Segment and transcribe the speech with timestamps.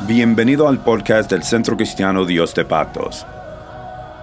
[0.00, 3.24] Bienvenido al podcast del Centro Cristiano Dios de Pactos.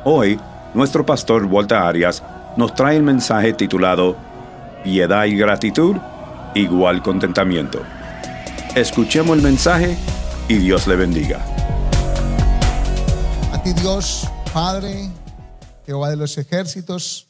[0.04, 0.38] Hoy,
[0.74, 2.22] nuestro pastor Walter Arias
[2.58, 4.18] nos trae el mensaje titulado
[4.84, 5.96] Piedad y gratitud
[6.54, 7.82] igual contentamiento.
[8.76, 9.98] Escuchemos el mensaje
[10.50, 11.40] y Dios le bendiga.
[13.54, 15.10] A ti Dios, Padre,
[15.86, 17.30] Jehová de los ejércitos,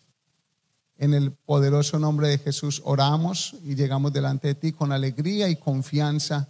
[0.97, 5.55] en el poderoso nombre de Jesús oramos y llegamos delante de ti con alegría y
[5.55, 6.49] confianza,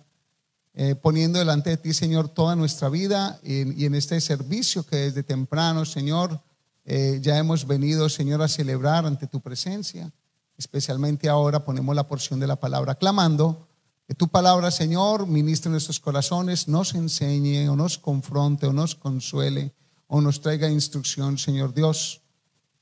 [0.82, 5.24] eh, poniendo delante de ti, Señor, toda nuestra vida y, en este servicio que desde
[5.24, 6.39] temprano, Señor,
[6.86, 10.10] eh, ya hemos venido, Señor, a celebrar ante tu presencia.
[10.57, 13.68] Especialmente ahora ponemos la porción de la palabra, clamando
[14.07, 19.73] que tu palabra, Señor, ministre nuestros corazones, nos enseñe o nos confronte o nos consuele
[20.07, 22.21] o nos traiga instrucción, Señor Dios.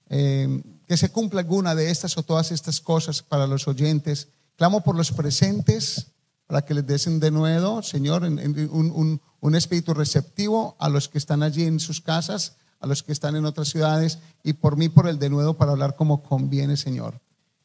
[0.10, 4.27] Eh, que se cumpla alguna de estas o todas estas cosas para los oyentes.
[4.55, 6.12] Clamo por los presentes
[6.48, 11.44] para que les desen de nuevo, Señor, un, un, espíritu receptivo a los que están
[11.44, 15.10] allí en sus casas, a los que están en otras ciudades y por mí por
[15.10, 17.20] el de nuevo para hablar como conviene, Señor.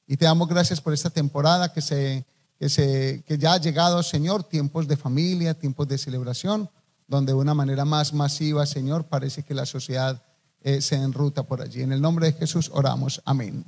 [0.09, 2.27] Y te damos gracias por esta temporada que, se,
[2.59, 6.69] que, se, que ya ha llegado, Señor, tiempos de familia, tiempos de celebración,
[7.06, 10.21] donde de una manera más masiva, Señor, parece que la sociedad
[10.61, 11.83] eh, se enruta por allí.
[11.83, 13.23] En el nombre de Jesús oramos.
[13.25, 13.65] Amén.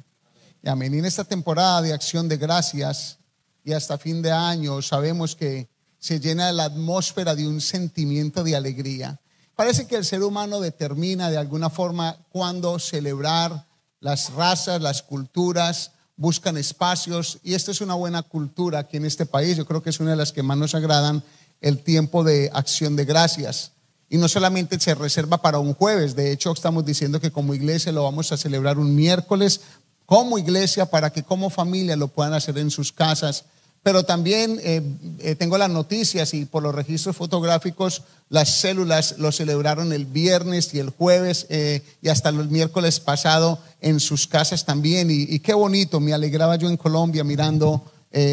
[0.60, 0.92] Y amén.
[0.92, 3.19] Y en esta temporada de acción de gracias
[3.64, 8.54] y hasta fin de año sabemos que se llena la atmósfera de un sentimiento de
[8.54, 9.18] alegría.
[9.56, 13.66] Parece que el ser humano determina de alguna forma cuándo celebrar
[14.00, 19.26] las razas, las culturas, buscan espacios y esta es una buena cultura aquí en este
[19.26, 19.56] país.
[19.56, 21.22] Yo creo que es una de las que más nos agradan
[21.60, 23.72] el tiempo de acción de gracias.
[24.10, 27.90] Y no solamente se reserva para un jueves, de hecho estamos diciendo que como iglesia
[27.90, 29.62] lo vamos a celebrar un miércoles
[30.04, 33.46] como iglesia para que como familia lo puedan hacer en sus casas.
[33.84, 34.82] Pero también eh,
[35.18, 40.72] eh, tengo las noticias y por los registros fotográficos las células lo celebraron el viernes
[40.72, 45.10] y el jueves eh, y hasta el miércoles pasado en sus casas también.
[45.10, 47.84] Y, y qué bonito, me alegraba yo en Colombia mirando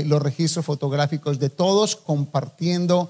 [0.06, 3.10] los registros fotográficos de todos compartiendo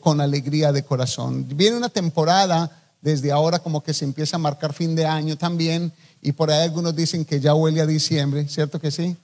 [0.00, 1.46] con alegría de corazón.
[1.56, 2.70] Viene una temporada
[3.00, 6.62] desde ahora como que se empieza a marcar fin de año también y por ahí
[6.62, 9.16] algunos dicen que ya huele a diciembre, ¿cierto que sí?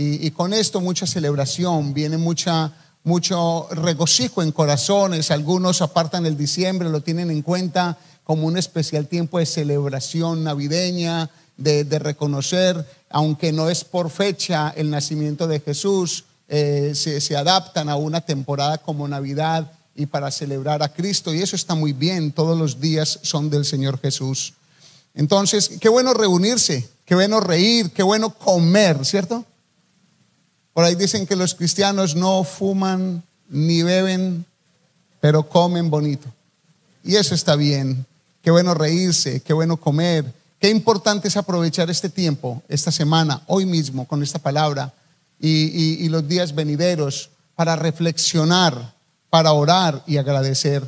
[0.00, 2.72] Y, con esto mucha celebración, viene mucha,
[3.02, 9.08] mucho regocijo en corazones, algunos apartan el diciembre, lo tienen en cuenta como un especial
[9.08, 16.26] tiempo de celebración navideña, de, reconocer, aunque no es por fecha el nacimiento de Jesús,
[16.46, 21.34] eh, se, se adaptan a una temporada como Navidad y para celebrar a Cristo.
[21.34, 24.54] Y eso está muy bien, todos los días son del Señor Jesús.
[25.16, 29.44] Entonces, qué bueno reunirse, qué bueno reír, qué bueno comer, ¿cierto?
[30.78, 34.46] Por ahí dicen que los cristianos no fuman ni beben,
[35.18, 36.32] pero comen bonito.
[37.02, 38.06] Y eso está bien.
[38.42, 40.32] Qué bueno reírse, qué bueno comer.
[40.60, 44.94] Qué importante es aprovechar este tiempo, esta semana, hoy mismo, con esta palabra
[45.40, 48.94] y, y los días venideros para reflexionar
[49.30, 50.84] para orar y agradecer.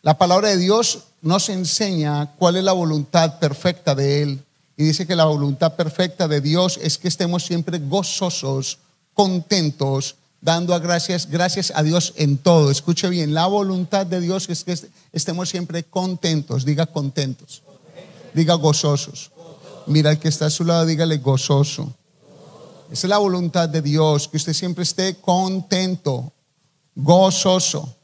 [0.00, 4.42] La palabra de Dios nos enseña cuál es la voluntad perfecta de Él.
[4.74, 8.78] Y dice que la voluntad perfecta de Dios es que estemos siempre gozosos,
[9.14, 12.70] contentos, dando gracias, gracias a Dios en todo.
[12.70, 14.76] Escuche bien, la voluntad de Dios es que
[15.12, 17.62] estemos siempre contentos, diga contentos,
[18.34, 19.30] diga gozosos.
[19.86, 21.94] Mira el que está a su lado, dígale gozoso.
[22.90, 26.32] Esa es la voluntad de Dios, que usted siempre esté contento,
[26.94, 27.96] gozoso.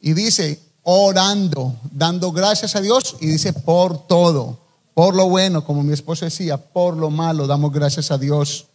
[0.00, 4.58] Y dice, orando, dando gracias a Dios y dice, por todo,
[4.94, 8.66] por lo bueno, como mi esposo decía, por lo malo, damos gracias a Dios.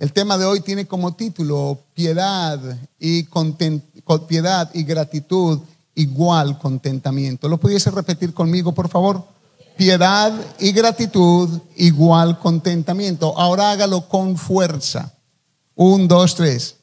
[0.00, 2.58] El tema de hoy tiene como título piedad
[2.98, 3.28] y,
[4.26, 5.60] piedad y gratitud
[5.94, 7.50] igual contentamiento.
[7.50, 9.22] ¿Lo pudiese repetir conmigo, por favor?
[9.76, 13.38] Piedad y gratitud igual contentamiento.
[13.38, 15.12] Ahora hágalo con fuerza.
[15.74, 16.76] Un, dos, tres.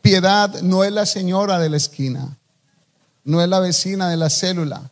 [0.00, 2.38] Piedad no es la señora de la esquina,
[3.24, 4.90] no es la vecina de la célula.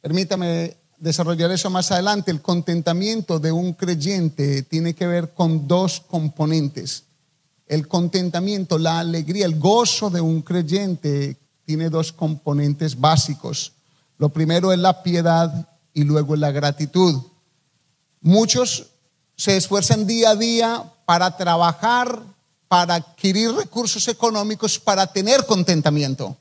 [0.00, 2.30] Permítame desarrollar eso más adelante.
[2.30, 7.04] El contentamiento de un creyente tiene que ver con dos componentes.
[7.66, 13.72] El contentamiento, la alegría, el gozo de un creyente tiene dos componentes básicos.
[14.18, 17.22] Lo primero es la piedad y luego la gratitud.
[18.20, 18.86] Muchos
[19.36, 22.22] se esfuerzan día a día para trabajar
[22.68, 26.36] para adquirir recursos económicos para tener contentamiento.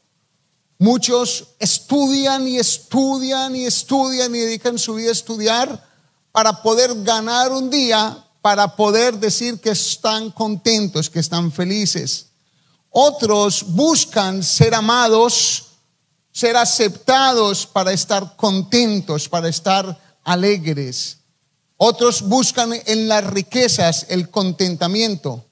[0.77, 5.89] Muchos estudian y estudian y estudian y dedican su vida a estudiar
[6.31, 12.27] para poder ganar un día, para poder decir que están contentos, que están felices.
[12.89, 15.67] Otros buscan ser amados,
[16.31, 21.19] ser aceptados para estar contentos, para estar alegres.
[21.77, 25.45] Otros buscan en las riquezas el contentamiento.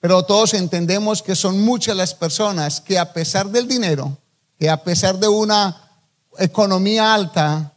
[0.00, 4.16] Pero todos entendemos que son muchas las personas que a pesar del dinero,
[4.60, 5.74] que a pesar de una
[6.38, 7.72] economía alta,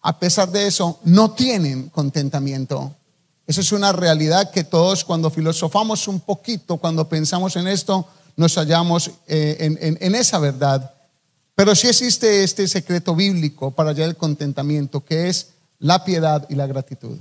[0.00, 2.96] a pesar de eso, no tienen contentamiento.
[3.46, 8.54] Eso es una realidad que todos cuando filosofamos un poquito, cuando pensamos en esto, nos
[8.54, 10.90] hallamos eh, en, esa verdad.
[11.54, 15.48] Pero sí existe este secreto bíblico para hallar el contentamiento, que es
[15.80, 17.18] la piedad y la gratitud.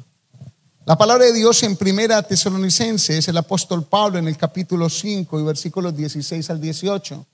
[0.86, 5.44] La palabra de Dios en Primera Tesalonicenses, el apóstol Pablo en el capítulo 5 y
[5.44, 7.26] versículos 16 al 18,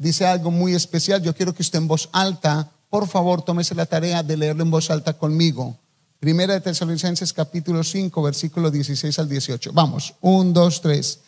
[0.00, 1.22] dice algo muy especial.
[1.22, 4.70] Yo quiero que usted en voz alta, por favor, tómese la tarea de leerlo en
[4.70, 5.76] voz alta conmigo.
[6.18, 9.70] Primera de Tesalonicenses capítulo 5, versículos 16 al 18.
[9.72, 11.20] Vamos, un, dos, tres.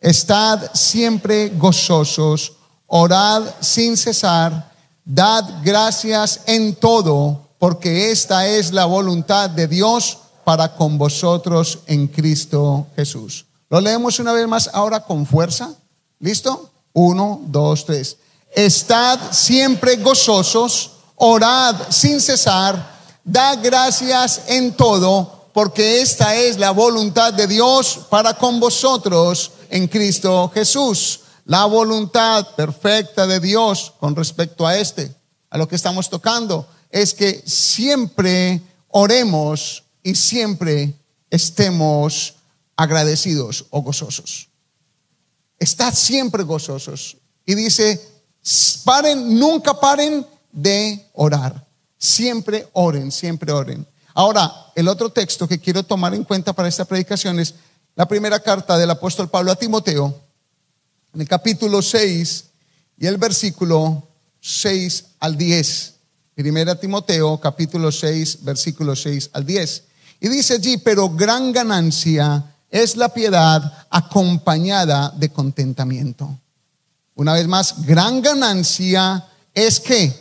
[0.00, 2.54] Estad siempre gozosos,
[2.86, 4.72] orad sin cesar,
[5.04, 12.06] dad gracias en todo, porque esta es la voluntad de Dios para con vosotros en
[12.06, 13.46] Cristo Jesús.
[13.68, 15.74] Lo leemos una vez más ahora con fuerza.
[16.18, 16.69] ¿Listo?
[16.92, 18.16] Uno, dos, tres.
[18.52, 27.32] Estad siempre gozosos, orad sin cesar, dad gracias en todo, porque esta es la voluntad
[27.32, 31.20] de Dios para con vosotros en Cristo Jesús.
[31.44, 35.14] La voluntad perfecta de Dios con respecto a este,
[35.48, 40.94] a lo que estamos tocando, es que siempre oremos y siempre
[41.30, 42.34] estemos
[42.76, 44.49] agradecidos o gozosos.
[45.60, 47.18] Estad siempre gozosos.
[47.44, 48.00] Y dice,
[48.84, 51.66] paren, nunca paren de orar.
[51.98, 53.86] Siempre oren, siempre oren.
[54.14, 57.54] Ahora, el otro texto que quiero tomar en cuenta para esta predicación es
[57.94, 60.18] la primera carta del apóstol Pablo a Timoteo,
[61.12, 62.44] en el capítulo 6
[62.98, 64.08] y el versículo
[64.40, 65.94] 6 al 10.
[66.34, 69.84] Primera Timoteo, capítulo 6, versículo 6 al 10.
[70.20, 76.38] Y dice allí, pero gran ganancia es la piedad acompañada de contentamiento.
[77.14, 80.14] Una vez más, gran ganancia es que,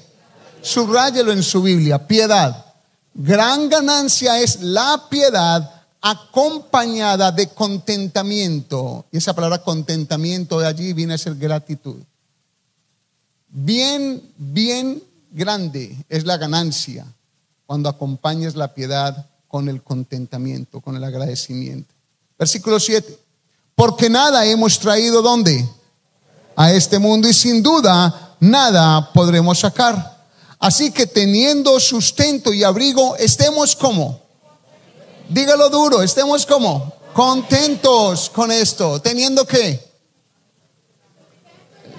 [0.61, 2.65] subráyelo en su Biblia, piedad.
[3.13, 9.05] Gran ganancia es la piedad acompañada de contentamiento.
[9.11, 11.97] Y esa palabra contentamiento de allí viene a ser gratitud.
[13.47, 17.05] Bien, bien grande es la ganancia
[17.65, 21.93] cuando acompañas la piedad con el contentamiento, con el agradecimiento.
[22.39, 23.19] Versículo 7.
[23.75, 25.67] Porque nada hemos traído donde?
[26.55, 30.25] A este mundo y sin duda nada podremos sacar.
[30.57, 34.21] Así que teniendo sustento y abrigo, estemos como.
[35.29, 36.93] Dígalo duro, estemos como.
[37.13, 39.01] Contentos con esto.
[39.01, 39.81] Teniendo que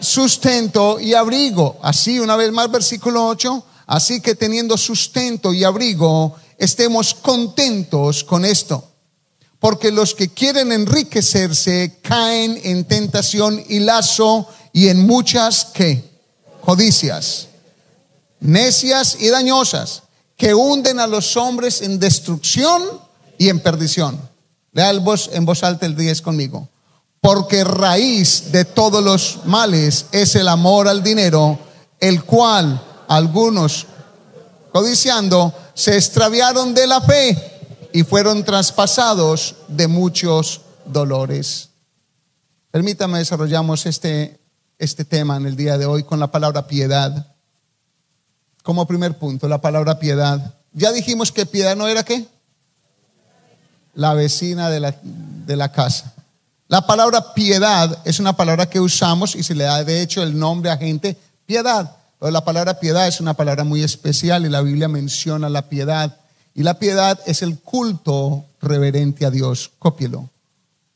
[0.01, 1.79] sustento y abrigo.
[1.83, 3.65] Así, una vez más, versículo 8.
[3.87, 8.90] Así que teniendo sustento y abrigo, estemos contentos con esto.
[9.61, 16.03] Porque los que quieren enriquecerse caen en tentación y lazo y en muchas que
[16.62, 17.49] codicias,
[18.41, 20.05] necias y dañosas,
[20.37, 22.83] que hunden a los hombres en destrucción
[23.37, 24.19] y en perdición.
[24.73, 26.69] Lea en voz alta el 10 conmigo.
[27.21, 31.59] Porque raíz de todos los males es el amor al dinero,
[31.99, 33.87] el cual algunos
[34.73, 37.60] codiciando se extraviaron de la fe
[37.92, 41.70] y fueron traspasados de muchos dolores.
[42.70, 44.40] Permítame desarrollamos este,
[44.78, 47.35] este tema en el día de hoy con la palabra piedad.
[48.62, 50.54] Como primer punto, la palabra piedad.
[50.73, 52.26] Ya dijimos que piedad no era qué?
[53.94, 56.14] La vecina de la, de la casa.
[56.68, 60.38] La palabra piedad es una palabra que usamos y se le da de hecho el
[60.38, 61.97] nombre a gente piedad
[62.28, 66.20] la palabra piedad es una palabra muy especial y la Biblia menciona la piedad.
[66.61, 69.71] Y la piedad es el culto reverente a Dios.
[69.79, 70.29] Cópielo.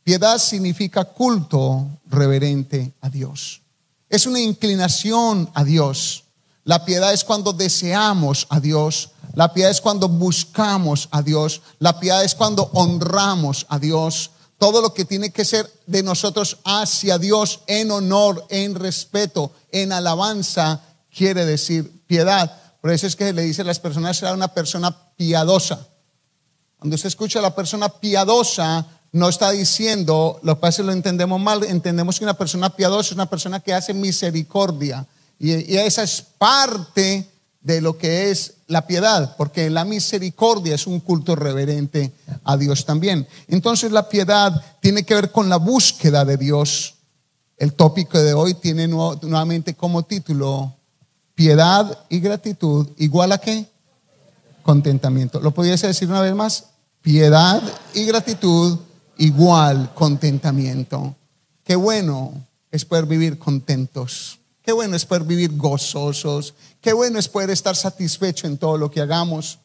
[0.02, 3.62] Piedad significa culto reverente a Dios.
[4.11, 6.25] Es una inclinación a Dios.
[6.64, 9.12] La piedad es cuando deseamos a Dios.
[9.33, 11.62] La piedad es cuando buscamos a Dios.
[11.78, 14.33] La piedad es cuando honramos a Dios.
[14.59, 19.92] Todo lo que tiene que ser de nosotros hacia Dios en honor, en respeto, en
[19.92, 22.63] alabanza quiere decir piedad.
[22.85, 25.88] Por eso es que le dice las personas, será una persona piadosa.
[26.79, 30.83] Cuando usted escucha a la persona piadosa, no está diciendo, lo que pasa es que
[30.88, 35.07] lo entendemos mal, entendemos que una persona piadosa es una persona que hace misericordia.
[35.38, 37.26] Y esa es parte
[37.62, 42.12] de lo que es la piedad, porque la misericordia es un culto reverente
[42.45, 43.26] a Dios también.
[43.49, 46.97] Entonces la piedad tiene que ver con la búsqueda de Dios
[47.57, 50.76] El tópico de hoy tiene nuevamente como título
[51.35, 53.67] piedad y gratitud igual a qué?
[54.62, 55.41] Contentamiento.
[55.41, 56.67] ¿Lo pudiese decir una vez más?
[57.03, 57.62] Piedad
[57.93, 58.79] y gratitud
[59.19, 61.14] igual contentamiento.
[61.64, 64.38] Qué bueno es poder vivir contentos.
[64.62, 66.55] Qué bueno es poder vivir gozosos.
[66.81, 69.59] Qué bueno es poder estar satisfecho en todo lo que hagamos.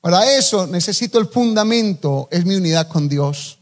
[0.00, 3.55] Para eso necesito el fundamento, es mi unidad con Dios.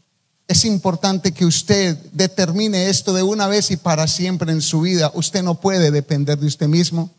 [0.47, 5.11] Es importante que usted determine esto de una vez y para siempre en su vida.
[5.15, 7.09] Usted no puede depender de usted mismo.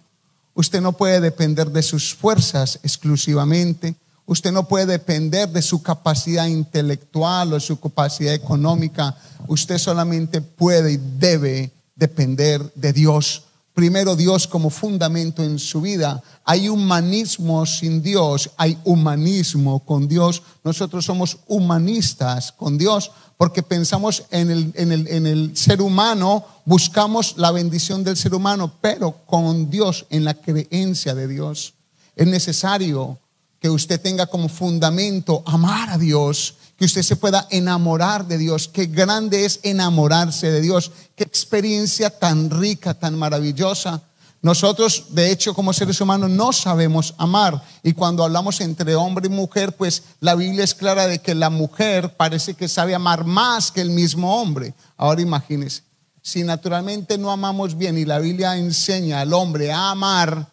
[0.54, 3.96] Usted no puede depender de sus fuerzas exclusivamente.
[4.26, 9.16] Usted no puede depender de su capacidad intelectual o su capacidad económica.
[9.48, 13.45] Usted solamente puede y debe depender de Dios
[13.76, 16.22] primero Dios como fundamento en su vida.
[16.46, 20.42] Hay humanismo sin Dios, hay humanismo con Dios.
[20.64, 26.42] Nosotros somos humanistas con Dios porque pensamos en el, en el, en el ser humano,
[26.64, 31.74] buscamos la bendición del ser humano, pero con Dios, en la creencia de Dios.
[32.14, 33.18] Es necesario
[33.60, 38.68] que usted tenga como fundamento amar a Dios que usted se pueda enamorar de Dios.
[38.68, 40.92] Qué grande es enamorarse de Dios.
[41.14, 44.02] Qué experiencia tan rica, tan maravillosa.
[44.42, 47.62] Nosotros, de hecho, como seres humanos, no sabemos amar.
[47.82, 51.50] Y cuando hablamos entre hombre y mujer, pues la Biblia es clara de que la
[51.50, 54.74] mujer parece que sabe amar más que el mismo hombre.
[54.96, 55.82] Ahora imagínense,
[56.22, 60.48] si naturalmente no amamos bien y la Biblia enseña al hombre a amar,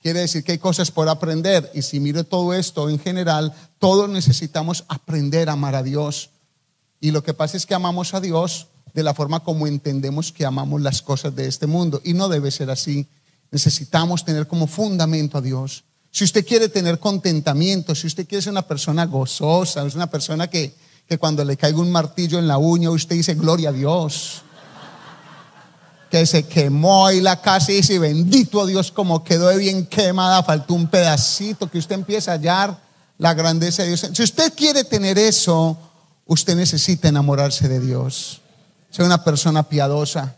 [0.00, 1.70] quiere decir que hay cosas por aprender.
[1.74, 6.30] Y si miro todo esto en general, todos necesitamos aprender a amar a Dios.
[7.00, 10.46] Y lo que pasa es que amamos a Dios de la forma como entendemos que
[10.46, 12.00] amamos las cosas de este mundo.
[12.02, 13.06] Y no debe ser así.
[13.50, 15.84] Necesitamos tener como fundamento a Dios.
[16.10, 20.48] Si usted quiere tener contentamiento, si usted quiere ser una persona gozosa, es una persona
[20.48, 20.74] que,
[21.06, 24.42] que cuando le caiga un martillo en la uña, usted dice, gloria a Dios.
[26.10, 30.72] Que se quemó ahí la casa y dice, bendito Dios, como quedó bien quemada, faltó
[30.72, 32.86] un pedacito, que usted empieza a hallar
[33.18, 34.08] la grandeza de Dios.
[34.12, 35.76] Si usted quiere tener eso,
[36.26, 38.40] usted necesita enamorarse de Dios.
[38.90, 40.36] Ser una persona piadosa.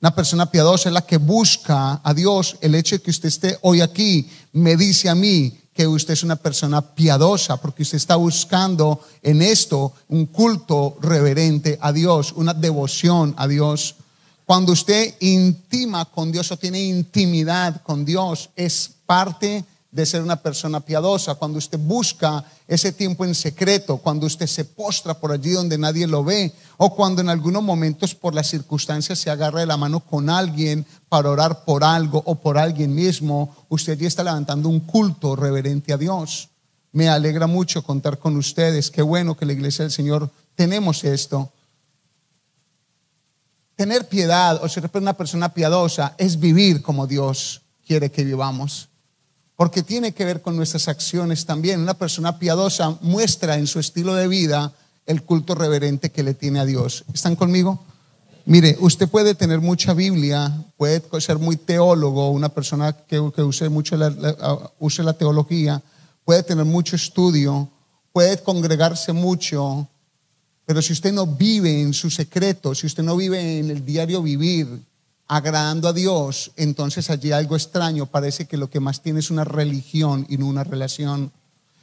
[0.00, 2.56] Una persona piadosa es la que busca a Dios.
[2.60, 6.22] El hecho de que usted esté hoy aquí me dice a mí que usted es
[6.22, 12.54] una persona piadosa porque usted está buscando en esto un culto reverente a Dios, una
[12.54, 13.96] devoción a Dios.
[14.44, 20.34] Cuando usted intima con Dios o tiene intimidad con Dios, es parte de ser una
[20.34, 25.50] persona piadosa, cuando usted busca ese tiempo en secreto, cuando usted se postra por allí
[25.50, 29.66] donde nadie lo ve, o cuando en algunos momentos por las circunstancias se agarra de
[29.66, 34.24] la mano con alguien para orar por algo o por alguien mismo, usted ya está
[34.24, 36.48] levantando un culto reverente a Dios.
[36.90, 41.52] Me alegra mucho contar con ustedes, qué bueno que la iglesia del Señor tenemos esto.
[43.76, 48.88] Tener piedad o ser una persona piadosa es vivir como Dios quiere que vivamos
[49.56, 51.80] porque tiene que ver con nuestras acciones también.
[51.80, 54.72] Una persona piadosa muestra en su estilo de vida
[55.06, 57.04] el culto reverente que le tiene a Dios.
[57.12, 57.84] ¿Están conmigo?
[58.46, 63.96] Mire, usted puede tener mucha Biblia, puede ser muy teólogo, una persona que, use mucho
[63.96, 65.82] la, use la teología,
[66.24, 67.70] puede tener mucho estudio,
[68.12, 69.88] puede congregarse mucho,
[70.66, 74.22] pero si usted no vive en su secreto, si usted no vive en el diario
[74.22, 74.68] vivir,
[75.26, 79.44] agradando a Dios, entonces allí algo extraño, parece que lo que más tiene es una
[79.44, 81.32] religión y no una relación.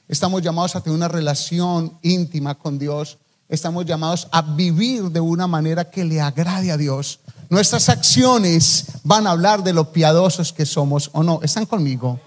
[0.08, 3.18] Estamos llamados a tener una relación íntima con Dios,
[3.50, 7.20] estamos llamados a vivir de una manera que le agrade a Dios.
[7.50, 11.40] Nuestras acciones van a hablar de lo piadosos que somos o no.
[11.44, 12.20] ¿Están conmigo?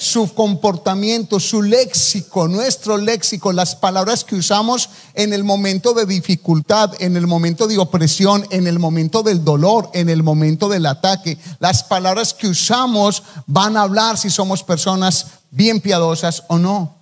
[0.00, 6.94] Su comportamiento, su léxico, nuestro léxico, las palabras que usamos en el momento de dificultad,
[7.00, 11.36] en el momento de opresión, en el momento del dolor, en el momento del ataque.
[11.58, 16.99] Las palabras que usamos van a hablar si somos personas bien piadosas o no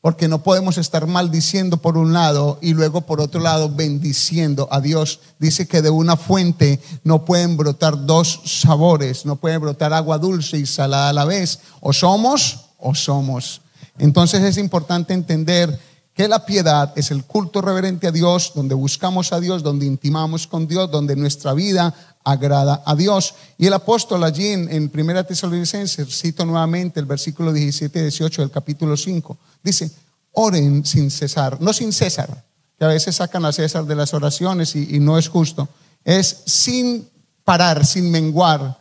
[0.00, 4.80] porque no podemos estar maldiciendo por un lado y luego por otro lado bendiciendo a
[4.80, 5.20] Dios.
[5.38, 10.58] Dice que de una fuente no pueden brotar dos sabores, no puede brotar agua dulce
[10.58, 11.60] y salada a la vez.
[11.80, 13.60] O somos o somos.
[13.98, 15.78] Entonces es importante entender
[16.18, 20.48] que la piedad es el culto reverente a Dios, donde buscamos a Dios, donde intimamos
[20.48, 21.94] con Dios, donde nuestra vida
[22.24, 23.36] agrada a Dios.
[23.56, 28.42] Y el apóstol allí en, en Primera Tesalonicenses, cito nuevamente el versículo 17 y 18
[28.42, 29.92] del capítulo 5, dice,
[30.32, 32.44] oren sin cesar, no sin César,
[32.76, 35.68] que a veces sacan a César de las oraciones y, y no es justo,
[36.04, 37.08] es sin
[37.44, 38.76] parar, sin menguar.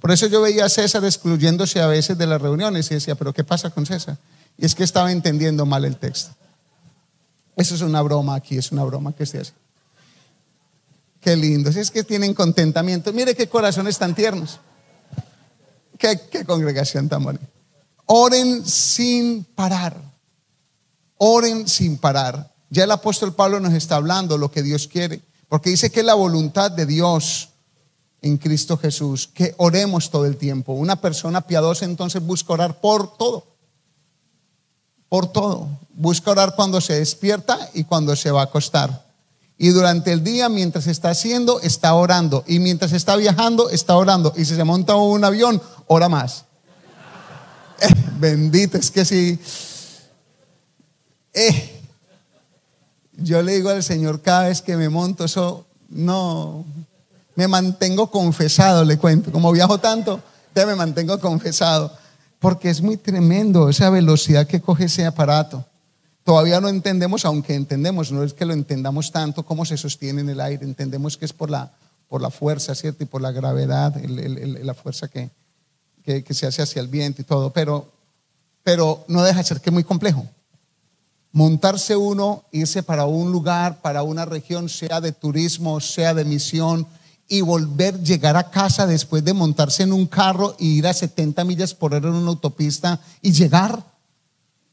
[0.00, 3.34] Por eso yo veía a César excluyéndose a veces de las reuniones y decía, pero
[3.34, 4.16] ¿qué pasa con César?
[4.56, 6.39] Y es que estaba entendiendo mal el texto.
[7.56, 9.52] Eso es una broma aquí, es una broma que se hace.
[11.20, 11.70] Qué lindo.
[11.70, 13.12] Si es que tienen contentamiento.
[13.12, 14.58] Mire qué corazones tan tiernos.
[15.98, 17.46] Qué, qué congregación tan bonita.
[18.06, 19.96] Oren sin parar.
[21.18, 22.50] Oren sin parar.
[22.70, 25.20] Ya el apóstol Pablo nos está hablando lo que Dios quiere.
[25.48, 27.50] Porque dice que la voluntad de Dios
[28.22, 30.72] en Cristo Jesús, que oremos todo el tiempo.
[30.72, 33.46] Una persona piadosa entonces busca orar por todo.
[35.08, 35.68] Por todo.
[36.00, 39.04] Busca orar cuando se despierta y cuando se va a acostar.
[39.58, 42.42] Y durante el día, mientras está haciendo, está orando.
[42.46, 44.32] Y mientras está viajando, está orando.
[44.34, 46.46] Y si se monta un avión, ora más.
[48.18, 49.38] Bendito, es que si...
[51.34, 51.82] Eh,
[53.18, 56.64] yo le digo al Señor cada vez que me monto, eso no,
[57.34, 59.30] me mantengo confesado, le cuento.
[59.30, 60.22] Como viajo tanto,
[60.54, 61.92] ya me mantengo confesado.
[62.38, 65.66] Porque es muy tremendo esa velocidad que coge ese aparato.
[66.30, 70.28] Todavía no entendemos, aunque entendemos, no es que lo entendamos tanto, cómo se sostiene en
[70.28, 70.64] el aire.
[70.64, 71.72] Entendemos que es por la,
[72.06, 73.02] por la fuerza, ¿cierto?
[73.02, 75.28] Y por la gravedad, la fuerza que,
[76.04, 77.52] que, se hace hacia el viento y todo.
[77.52, 77.90] Pero,
[78.62, 80.24] pero no deja de ser que es muy complejo.
[81.32, 86.86] Montarse uno, irse para un lugar, para una región, sea de turismo, sea de misión,
[87.26, 91.42] y volver, llegar a casa después de montarse en un carro y ir a 70
[91.42, 93.89] millas por hora en una autopista y llegar.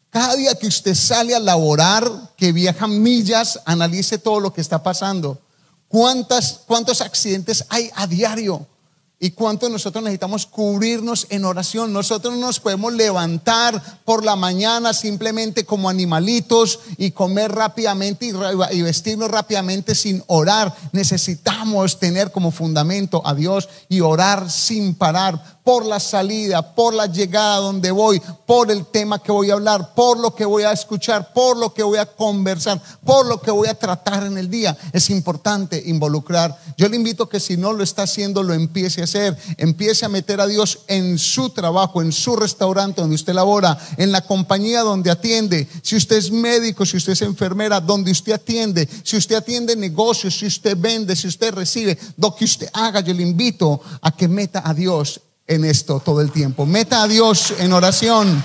[0.10, 4.82] Cada día que usted sale a laborar, que viaja millas, analice todo lo que está
[4.82, 5.40] pasando.
[5.88, 8.66] ¿Cuántas, ¿Cuántos accidentes hay a diario?
[9.20, 11.92] ¿Y cuánto nosotros necesitamos cubrirnos en oración?
[11.92, 18.32] Nosotros no nos podemos levantar por la mañana simplemente como animalitos y comer rápidamente
[18.72, 20.76] y vestirnos rápidamente sin orar.
[20.92, 27.08] Necesitamos tener como fundamento a Dios y orar sin parar por la salida, por la
[27.08, 30.72] llegada donde voy, por el tema que voy a hablar, por lo que voy a
[30.72, 34.50] escuchar, por lo que voy a conversar, por lo que voy a tratar en el
[34.50, 34.78] día.
[34.94, 36.58] Es importante involucrar.
[36.78, 39.38] Yo le invito a que si no lo está haciendo, lo empiece a hacer.
[39.58, 44.14] Empiece a meter a Dios en su trabajo, en su restaurante donde usted labora, en
[44.14, 45.68] la compañía donde atiende.
[45.82, 48.88] Si usted es médico, si usted es enfermera, donde usted atiende.
[49.04, 53.14] Si usted atiende negocios, si usted vende, si usted recibe, lo que usted haga, yo
[53.14, 56.66] le invito a que meta a Dios en esto todo el tiempo.
[56.66, 58.44] Meta a Dios en oración.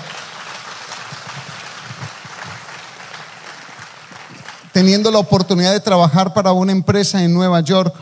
[4.71, 7.93] Teniendo la oportunidad de trabajar para una empresa en Nueva York,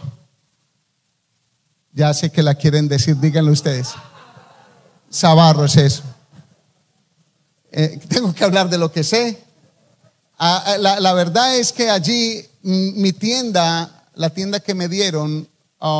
[1.91, 3.89] ya sé que la quieren decir, díganlo ustedes.
[5.09, 6.03] Sabarro es eso.
[7.71, 9.43] Eh, tengo que hablar de lo que sé.
[10.37, 15.47] Ah, ah, la, verdad es que allí mi tienda, la tienda que me dieron,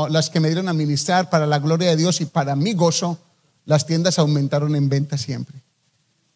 [0.10, 3.18] las que me dieron a ministrar para la gloria de Dios y para mi gozo,
[3.66, 5.62] las tiendas aumentaron en venta siempre.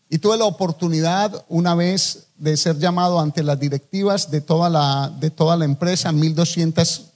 [0.10, 5.12] Y tuve la oportunidad una vez de ser llamado ante las directivas de toda la,
[5.20, 7.12] de toda la empresa, 1200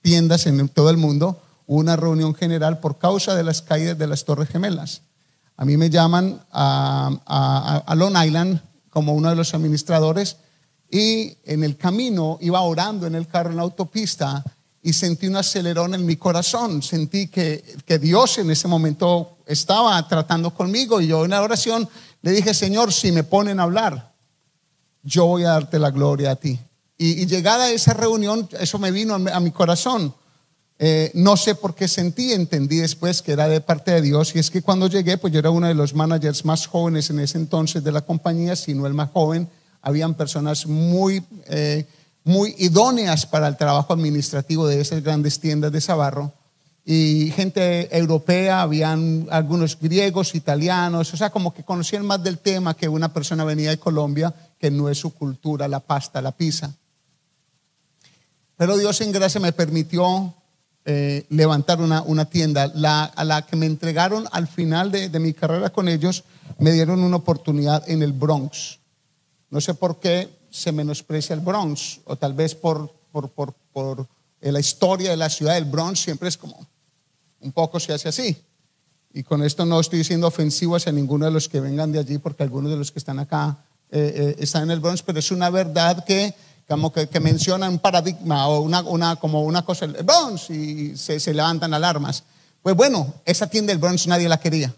[0.00, 4.24] tiendas en todo el mundo, una reunión general por causa de las caídas de las
[4.24, 5.02] Torres Gemelas.
[5.56, 8.60] A mí me llaman a, a Long Island
[8.90, 10.36] como uno de los administradores
[10.90, 14.44] y en el camino iba orando en el carro en la autopista
[14.84, 16.82] y sentí un acelerón en mi corazón.
[16.82, 21.88] Sentí que, que, Dios en ese momento estaba tratando conmigo y yo en la oración
[22.20, 24.12] le dije, Señor, si me ponen a hablar,
[25.02, 26.60] yo voy a darte la gloria a ti.
[26.98, 30.14] Y, llegada a esa reunión, eso me vino a, mi corazón.
[30.78, 34.36] Eh, no sé por qué sentí, entendí después que era de parte de Dios.
[34.36, 37.20] Y es que cuando llegué, pues yo era uno de los managers más jóvenes en
[37.20, 39.48] ese entonces de la compañía, si no el más joven.
[39.80, 41.24] Habían personas muy...
[41.46, 41.86] Eh,
[42.24, 46.32] muy idóneas para el trabajo administrativo de esas grandes tiendas de Sabarro.
[46.86, 52.74] Y gente europea, habían algunos griegos, italianos, o sea, como que conocían más del tema
[52.74, 56.74] que una persona venía de Colombia, que no es su cultura, la pasta, la pizza.
[58.56, 60.34] Pero Dios en gracia me permitió
[60.84, 62.64] eh, levantar una, una tienda.
[63.16, 66.24] A la que me entregaron al final de, de mi carrera con ellos,
[66.58, 68.78] me dieron una oportunidad en el Bronx.
[69.50, 74.06] No sé por qué, se menosprecia el Bronx, o tal vez por, por, por, por
[74.40, 76.64] la historia de la ciudad del Bronx siempre es como
[77.40, 78.36] un poco se hace así.
[79.12, 82.18] Y con esto no estoy diciendo ofensivo hacia ninguno de los que vengan de allí,
[82.18, 83.58] porque algunos de los que están acá
[83.90, 86.32] eh, eh, están en el Bronx, pero es una verdad que
[86.68, 90.96] como que, que menciona un paradigma o una, una, como una cosa, el Bronx, y
[90.96, 92.22] se, se levantan alarmas.
[92.62, 94.72] Pues bueno, esa tienda del Bronx nadie la quería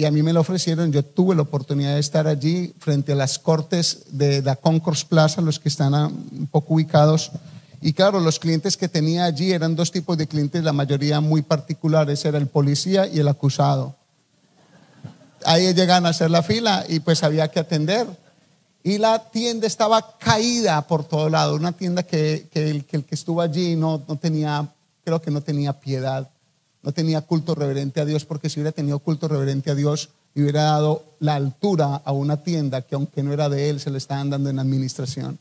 [0.00, 0.90] y a mí me lo ofrecieron.
[0.92, 5.42] Yo tuve la oportunidad de estar allí frente a las cortes de la Concourse Plaza,
[5.42, 7.30] los que están un poco ubicados.
[7.82, 11.42] Y claro, los clientes que tenía allí eran dos tipos de clientes, la mayoría muy
[11.42, 13.94] particulares, era el policía y el acusado.
[15.44, 18.06] Ahí llegan a hacer la fila y pues había que atender.
[18.82, 23.04] y la tienda estaba caída por todo lado, una tienda que, que el, que el
[23.04, 24.66] que estuvo allí no, no tenía,
[25.04, 26.26] creo que no tenía piedad,
[26.82, 30.42] no tenía culto reverente a Dios, porque si hubiera tenido culto reverente a Dios, le
[30.42, 33.98] hubiera dado la altura a una tienda que aunque no era de él, se le
[33.98, 35.38] estaban dando en administración.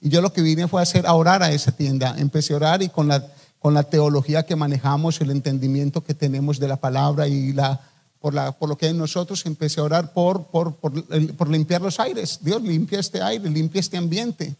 [0.00, 2.14] Y yo lo que vine fue a hacer, a orar a esa tienda.
[2.18, 3.26] Empecé a orar y con la,
[3.58, 7.80] con la teología que manejamos, el entendimiento que tenemos de la palabra y la,
[8.20, 10.92] por, la, por lo que hay en nosotros, empecé a orar por, por, por,
[11.34, 12.38] por limpiar los aires.
[12.42, 14.54] Dios limpia este aire, limpia este ambiente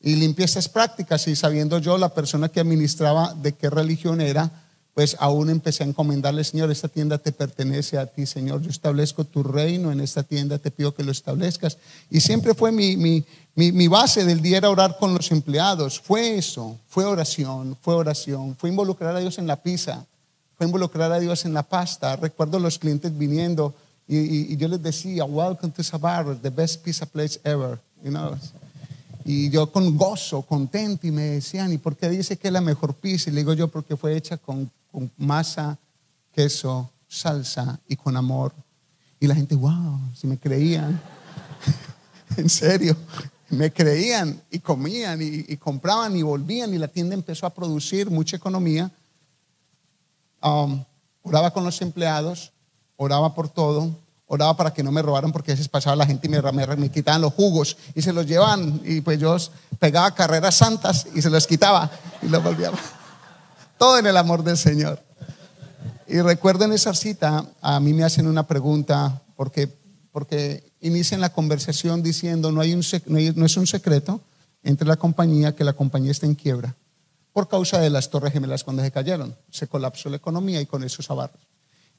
[0.00, 1.26] y limpia estas prácticas.
[1.26, 4.50] Y sabiendo yo, la persona que administraba de qué religión era,
[4.96, 8.62] pues aún empecé a encomendarle, Señor, esta tienda te pertenece a ti, Señor.
[8.62, 11.76] Yo establezco tu reino en esta tienda, te pido que lo establezcas.
[12.10, 13.22] Y siempre fue mi, mi,
[13.54, 16.00] mi, mi, base del día era orar con los empleados.
[16.00, 20.02] Fue eso, fue oración, fue oración, fue involucrar a Dios en la pizza,
[20.56, 22.16] fue involucrar a Dios en la pasta.
[22.16, 23.74] Recuerdo los clientes viniendo
[24.08, 27.78] y, yo les decía, welcome to Sabar, the best pizza place ever.
[28.02, 28.34] You know?
[29.26, 32.60] Y yo con gozo, contento, y me decían, ¿y por qué dice que es la
[32.62, 33.28] mejor pizza?
[33.28, 35.78] Y le digo yo, porque fue hecha con, con masa,
[36.32, 38.54] queso, salsa y con amor.
[39.20, 40.98] Y la gente, wow, si me creían.
[42.38, 42.96] en serio,
[43.50, 48.38] me creían y comían y, compraban y volvían y la tienda empezó a producir mucha
[48.38, 48.90] economía.
[50.42, 50.82] Um,
[51.22, 52.54] oraba con los empleados,
[52.96, 53.94] oraba por todo,
[54.26, 56.66] oraba para que no me robaran porque a veces pasaba la gente y me, me,
[56.74, 59.36] me, quitaban los jugos y se los llevaban y pues yo
[59.78, 61.90] pegaba carreras santas y se los quitaba
[62.22, 62.72] y los volvía.
[63.78, 65.02] Todo en el amor del Señor.
[66.08, 69.68] Y recuerdo en esa cita, a mí me hacen una pregunta porque,
[70.12, 74.20] porque inician la conversación diciendo, no, hay un, no, es un secreto
[74.62, 76.74] entre la compañía que la compañía está en quiebra
[77.32, 79.36] por causa de las torres gemelas cuando se cayeron.
[79.50, 81.46] Se colapsó la economía y con eso se abarros.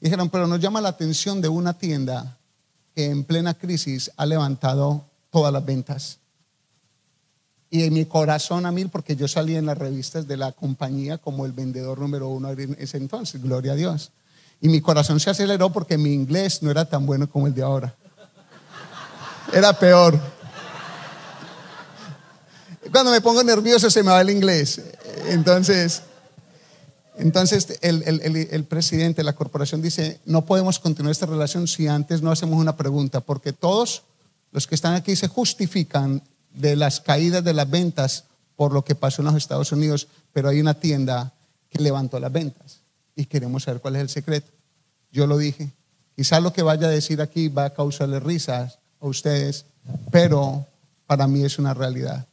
[0.00, 2.38] Dijeron, pero nos llama la atención de una tienda
[2.92, 6.18] que en plena crisis ha levantado todas las ventas.
[7.70, 11.18] Y en mi corazón a mil, porque yo salí en las revistas de la compañía
[11.18, 14.10] como el vendedor número uno en ese entonces, gloria a Dios.
[14.60, 17.62] Y mi corazón se aceleró porque mi inglés no era tan bueno como el de
[17.62, 17.94] ahora.
[19.52, 20.18] Era peor.
[22.90, 24.80] Cuando me pongo nervioso se me va el inglés.
[25.28, 26.02] Entonces,
[27.16, 31.86] entonces el, el, el, presidente de la corporación dice, no podemos continuar esta relación si
[31.86, 34.04] antes no hacemos una pregunta, porque todos
[34.52, 36.22] los que están aquí se justifican
[36.60, 38.24] de las caídas de las ventas
[38.56, 41.32] por lo que pasó en los Estados Unidos, pero hay una tienda
[41.70, 42.80] que levantó las ventas
[43.14, 44.50] y queremos saber cuál es el secreto.
[45.12, 45.70] Yo lo dije,
[46.16, 49.64] quizás lo que vaya a decir aquí va a causarle risas a ustedes,
[50.10, 50.66] pero
[51.06, 52.26] para mí es una realidad.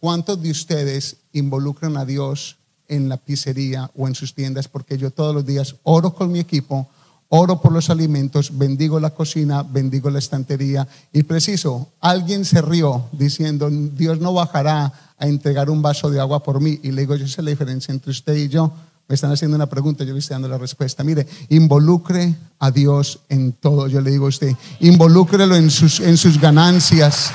[0.00, 2.56] ¿Cuántos de ustedes involucran a Dios
[2.90, 6.40] en la pizzería o en sus tiendas, porque yo todos los días oro con mi
[6.40, 6.88] equipo,
[7.30, 10.86] oro por los alimentos, bendigo la cocina, bendigo la estantería.
[11.12, 16.42] Y preciso, alguien se rió diciendo, Dios no bajará a entregar un vaso de agua
[16.42, 16.80] por mí.
[16.82, 18.72] Y le digo, yo sé la diferencia entre usted y yo.
[19.08, 21.02] Me están haciendo una pregunta, yo le estoy dando la respuesta.
[21.02, 23.86] Mire, involucre a Dios en todo.
[23.88, 27.32] Yo le digo a usted, involúcrelo en sus, en sus ganancias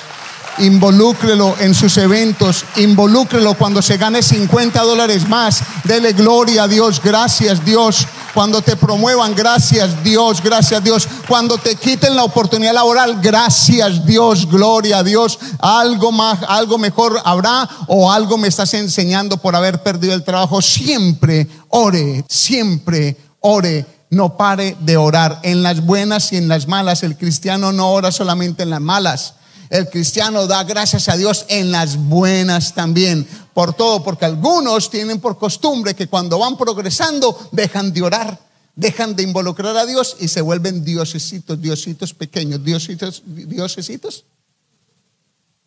[0.60, 7.02] involúcrelo en sus eventos, involúcrelo cuando se gane 50 dólares más, dele gloria a Dios,
[7.04, 13.20] gracias Dios, cuando te promuevan, gracias Dios, gracias Dios, cuando te quiten la oportunidad laboral,
[13.22, 19.38] gracias Dios, gloria a Dios, algo más, algo mejor habrá o algo me estás enseñando
[19.38, 23.86] por haber perdido el trabajo, siempre ore, siempre ore.
[24.12, 25.40] No pare de orar.
[25.44, 27.04] En las buenas y en las malas.
[27.04, 29.34] El cristiano no ora solamente en las malas.
[29.70, 33.28] El cristiano da gracias a Dios en las buenas también.
[33.54, 38.40] Por todo, porque algunos tienen por costumbre que cuando van progresando dejan de orar,
[38.76, 44.26] dejan de involucrar a Dios y se vuelven diosesitos, diositos pequeños, diositos, diosesitos.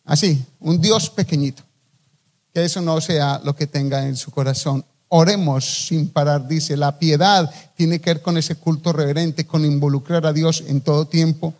[0.05, 1.63] Así, un Dios pequeñito.
[2.53, 4.83] Que eso no sea lo que tenga en su corazón.
[5.07, 6.77] Oremos sin parar, dice.
[6.77, 11.05] La piedad tiene que ver con ese culto reverente, con involucrar a Dios en todo
[11.05, 11.53] tiempo.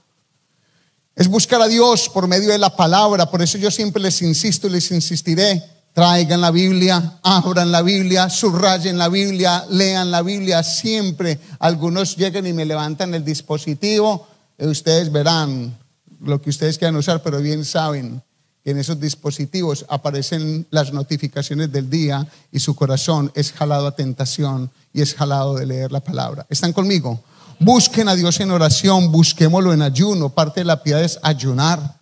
[1.19, 3.29] Es buscar a Dios por medio de la palabra.
[3.29, 5.61] Por eso yo siempre les insisto y les insistiré.
[5.91, 10.63] Traigan la Biblia, abran la Biblia, subrayen la Biblia, lean la Biblia.
[10.63, 14.29] Siempre algunos llegan y me levantan el dispositivo.
[14.57, 15.77] Y ustedes verán
[16.21, 18.23] lo que ustedes quieran usar, pero bien saben
[18.63, 23.95] que en esos dispositivos aparecen las notificaciones del día y su corazón es jalado a
[23.97, 26.45] tentación y es jalado de leer la palabra.
[26.49, 27.21] ¿Están conmigo?
[27.59, 30.29] Busquen a Dios en oración, busquémoslo en ayuno.
[30.29, 31.99] Parte de la piedad es ayunar.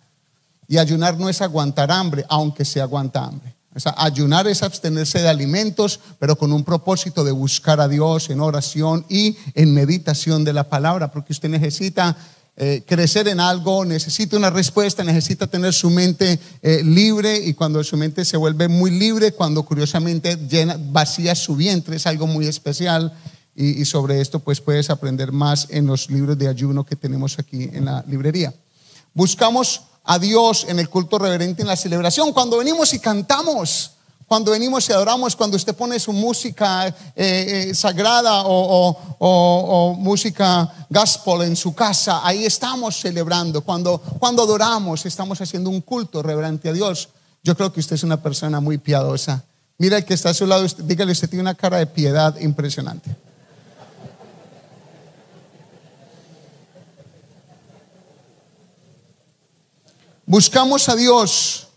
[0.68, 3.56] Y ayunar no es aguantar hambre, aunque se aguanta hambre.
[3.96, 9.04] Ayunar es abstenerse de alimentos, pero con un propósito de buscar a Dios en oración
[9.08, 12.16] y en meditación de la palabra, porque usted necesita
[12.56, 17.82] eh, crecer en algo, necesita una respuesta, necesita tener su mente eh, libre y cuando
[17.84, 20.36] su mente se vuelve muy libre, cuando curiosamente
[20.90, 23.12] vacía su vientre, es algo muy especial
[23.60, 27.64] y, sobre esto pues puedes aprender más en los libros de ayuno que tenemos aquí
[27.72, 28.54] en la librería.
[29.12, 33.92] Buscamos a Dios en el culto reverente, en la celebración, cuando venimos y cantamos
[34.28, 40.86] cuando venimos y adoramos, cuando usted pone su música eh, eh, sagrada o, o, música
[40.90, 43.62] gospel en su casa, ahí estamos celebrando.
[43.62, 47.08] Cuando, cuando adoramos, estamos haciendo un culto reverente a Dios.
[47.42, 49.42] Yo creo que usted es una persona muy piadosa.
[49.78, 53.16] Mira el que está a su lado, dígale, usted tiene una cara de piedad impresionante.
[60.28, 61.68] Buscamos a Dios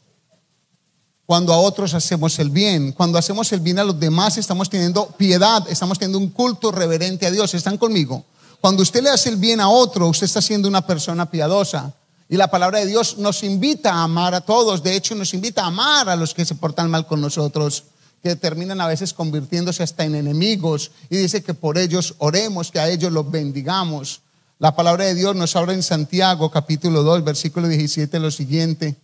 [1.25, 2.91] cuando a otros hacemos el bien.
[2.91, 7.25] Cuando hacemos el bien a los demás estamos teniendo piedad, estamos teniendo un culto reverente
[7.25, 7.53] a Dios.
[7.53, 8.25] ¿Están conmigo?
[8.59, 11.93] Cuando usted le hace el bien a otro, usted está siendo una persona piadosa.
[12.27, 14.83] Y la palabra de Dios nos invita a amar a todos.
[14.83, 17.85] De hecho, nos invita a amar a los que se portan mal con nosotros,
[18.21, 20.91] que terminan a veces convirtiéndose hasta en enemigos.
[21.09, 24.19] Y dice que por ellos oremos, que a ellos los bendigamos.
[24.61, 28.95] La palabra de Dios nos habla en Santiago capítulo 2, versículo 17, lo siguiente.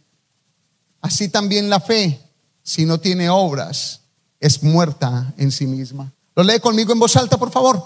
[1.02, 2.22] Así también la fe,
[2.62, 4.02] si no tiene obras,
[4.40, 6.14] es muerta en sí misma.
[6.36, 7.84] Lo lee conmigo en voz alta, por favor.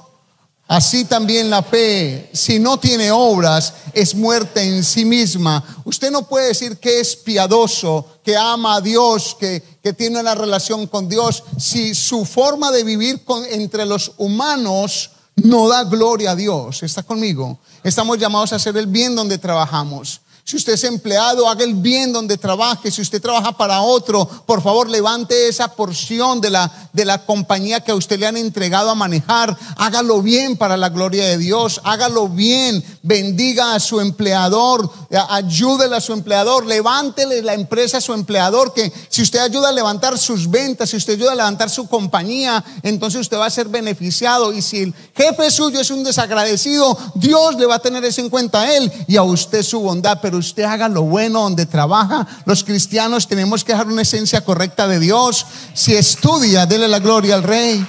[0.67, 5.63] Así también la fe, si no tiene obras, es muerta en sí misma.
[5.85, 10.35] Usted no puede decir que es piadoso, que ama a Dios, que, que tiene una
[10.35, 15.11] relación con Dios, si su forma de vivir con, entre los humanos
[15.43, 16.83] no da gloria a Dios.
[16.83, 17.59] ¿Está conmigo?
[17.83, 20.21] Estamos llamados a hacer el bien donde trabajamos.
[20.43, 22.91] Si usted es empleado, haga el bien donde trabaje.
[22.91, 27.81] Si usted trabaja para otro, por favor, levante esa porción de la, de la compañía
[27.81, 29.55] que a usted le han entregado a manejar.
[29.77, 31.79] Hágalo bien para la gloria de Dios.
[31.83, 32.83] Hágalo bien.
[33.03, 34.91] Bendiga a su empleador.
[35.29, 36.65] Ayúdele a su empleador.
[36.65, 38.73] Levántele la empresa a su empleador.
[38.73, 42.63] Que si usted ayuda a levantar sus ventas, si usted ayuda a levantar su compañía,
[42.81, 44.51] entonces usted va a ser beneficiado.
[44.51, 48.29] Y si el jefe suyo es un desagradecido, Dios le va a tener eso en
[48.29, 52.27] cuenta a él y a usted su bondad pero usted haga lo bueno donde trabaja.
[52.45, 55.45] Los cristianos tenemos que dejar una esencia correcta de Dios.
[55.73, 57.87] Si estudia, dele la gloria al Rey.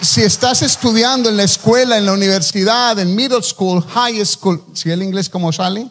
[0.00, 4.90] Si estás estudiando en la escuela, en la universidad, en middle school, high school, si
[4.90, 5.90] el inglés como sale,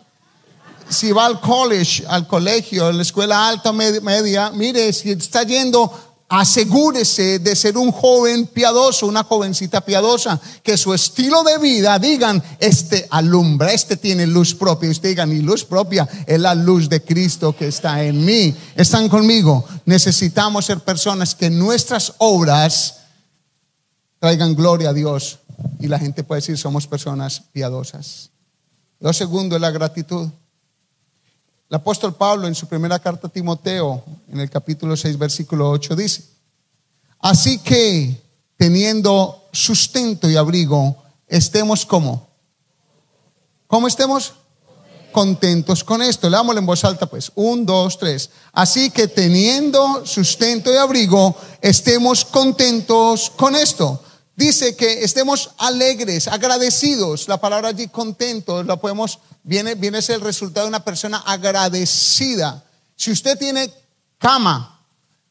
[0.90, 5.92] si va al college, al colegio, a la escuela alta, media, mire, si está yendo
[6.28, 12.44] asegúrese de ser un joven piadoso, una jovencita piadosa, que su estilo de vida digan,
[12.60, 17.04] este alumbra, este tiene luz propia, usted digan, mi luz propia es la luz de
[17.04, 18.56] Cristo que está en mí.
[18.76, 19.66] ¿Están conmigo?
[19.86, 23.02] Necesitamos ser personas que nuestras obras
[24.20, 25.40] traigan gloria a Dios
[25.80, 28.32] y la gente puede decir, somos personas piadosas.
[29.00, 30.30] Lo segundo es la gratitud.
[31.76, 35.94] El apóstol Pablo en su primera carta a Timoteo, en el capítulo 6, versículo 8,
[35.98, 36.24] dice,
[37.20, 38.16] así que
[38.56, 40.96] teniendo sustento y abrigo,
[41.28, 42.30] estemos como.
[43.68, 44.36] ¿Cómo estemos?
[45.12, 46.30] Contentos con esto.
[46.30, 47.30] Leámoslo en voz alta, pues.
[47.36, 48.30] Un, dos, tres.
[48.54, 54.02] Así que teniendo sustento y abrigo, estemos contentos con esto
[54.36, 57.28] dice que estemos alegres, agradecidos.
[57.28, 62.64] La palabra allí contentos la podemos, viene, viene a el resultado de una persona agradecida.
[62.96, 63.72] Si usted tiene
[64.18, 64.82] cama,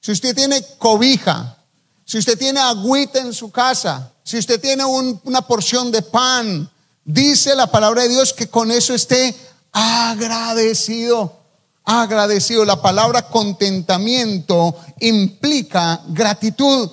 [0.01, 1.57] si usted tiene cobija,
[2.05, 6.71] si usted tiene agüita en su casa, si usted tiene una porción de pan,
[7.05, 9.35] dice la palabra de Dios que con eso esté
[9.73, 11.41] agradecido.
[11.85, 12.65] Agradecido.
[12.65, 16.91] La palabra contentamiento implica gratitud.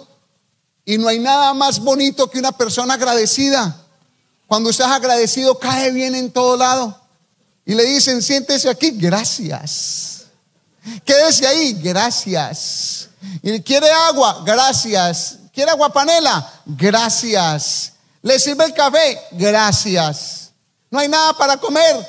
[0.85, 3.85] Y no hay nada más bonito que una persona agradecida.
[4.47, 6.99] Cuando usted es agradecido, cae bien en todo lado.
[7.65, 10.23] Y le dicen, siéntese aquí, gracias.
[11.05, 13.09] Quédese ahí, gracias.
[13.41, 15.37] Y quiere agua, gracias.
[15.53, 16.51] ¿Quiere agua panela?
[16.65, 17.93] Gracias.
[18.21, 19.19] ¿Le sirve el café?
[19.31, 20.51] Gracias.
[20.89, 22.05] ¿No hay nada para comer?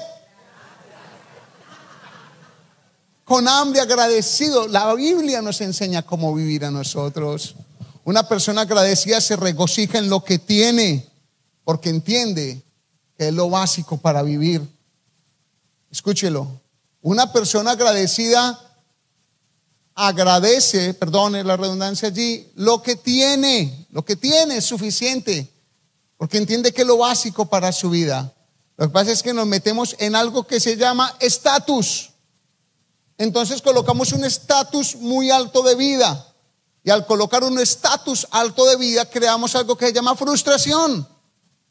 [3.25, 4.67] Con hambre agradecido.
[4.67, 7.55] La Biblia nos enseña cómo vivir a nosotros.
[8.05, 11.09] Una persona agradecida se regocija en lo que tiene
[11.65, 12.62] porque entiende
[13.17, 14.67] que es lo básico para vivir.
[15.91, 16.61] Escúchelo.
[17.01, 18.59] Una persona agradecida
[19.95, 25.53] agradece, perdone la redundancia allí, lo que tiene, lo que tiene es suficiente,
[26.17, 28.33] porque entiende que es lo básico para su vida.
[28.77, 32.11] Lo que pasa es que nos metemos en algo que se llama estatus.
[33.19, 36.32] Entonces colocamos un estatus muy alto de vida.
[36.85, 41.07] Y al colocar un estatus alto de vida, creamos algo que se llama frustración.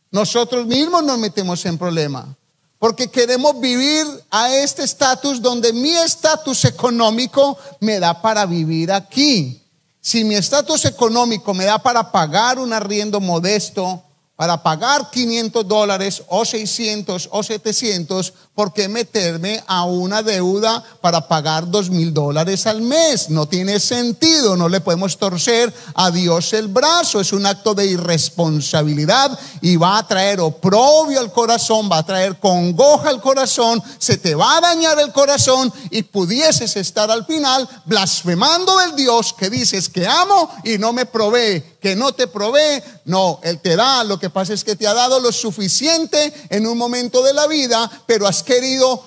[0.10, 2.36] Nosotros mismos nos metemos en problema.
[2.80, 9.62] Porque queremos vivir a este estatus donde mi estatus económico me da para vivir aquí.
[10.00, 14.04] Si mi estatus económico me da para pagar un arriendo modesto,
[14.36, 21.28] para pagar 500 dólares o 600 o 700, ¿por qué meterme a una deuda para
[21.28, 23.30] pagar 2 mil dólares al mes?
[23.30, 27.86] No tiene sentido, no le podemos torcer a Dios el brazo, es un acto de
[27.88, 34.18] irresponsabilidad y va a traer oprobio al corazón, va a traer congoja al corazón, se
[34.18, 39.50] te va a dañar el corazón y pudieses estar al final blasfemando del Dios que
[39.50, 42.82] dices que amo y no me provee que no te provee.
[43.06, 44.04] No, Él te da.
[44.04, 47.48] Lo que pasa es que te ha dado lo suficiente en un momento de la
[47.48, 49.02] vida, pero has querido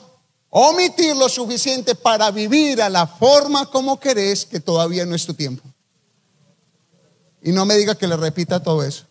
[0.49, 5.35] omitir lo suficiente para vivir a la forma como querés, que todavía no es tu
[5.35, 5.63] tiempo.
[7.43, 9.05] Y no me diga que le repita todo eso.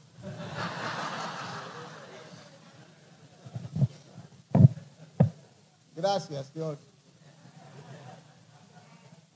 [5.96, 6.80] Gracias, Dios.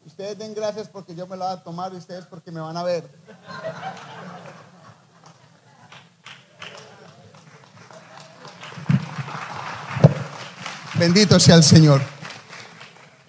[0.04, 2.76] Ustedes den gracias porque yo me lo voy a tomar y ustedes porque me van
[2.76, 3.08] a ver.
[11.00, 12.02] Bendito sea el Señor.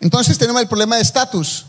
[0.01, 1.67] Entonces tenemos el problema de estatus.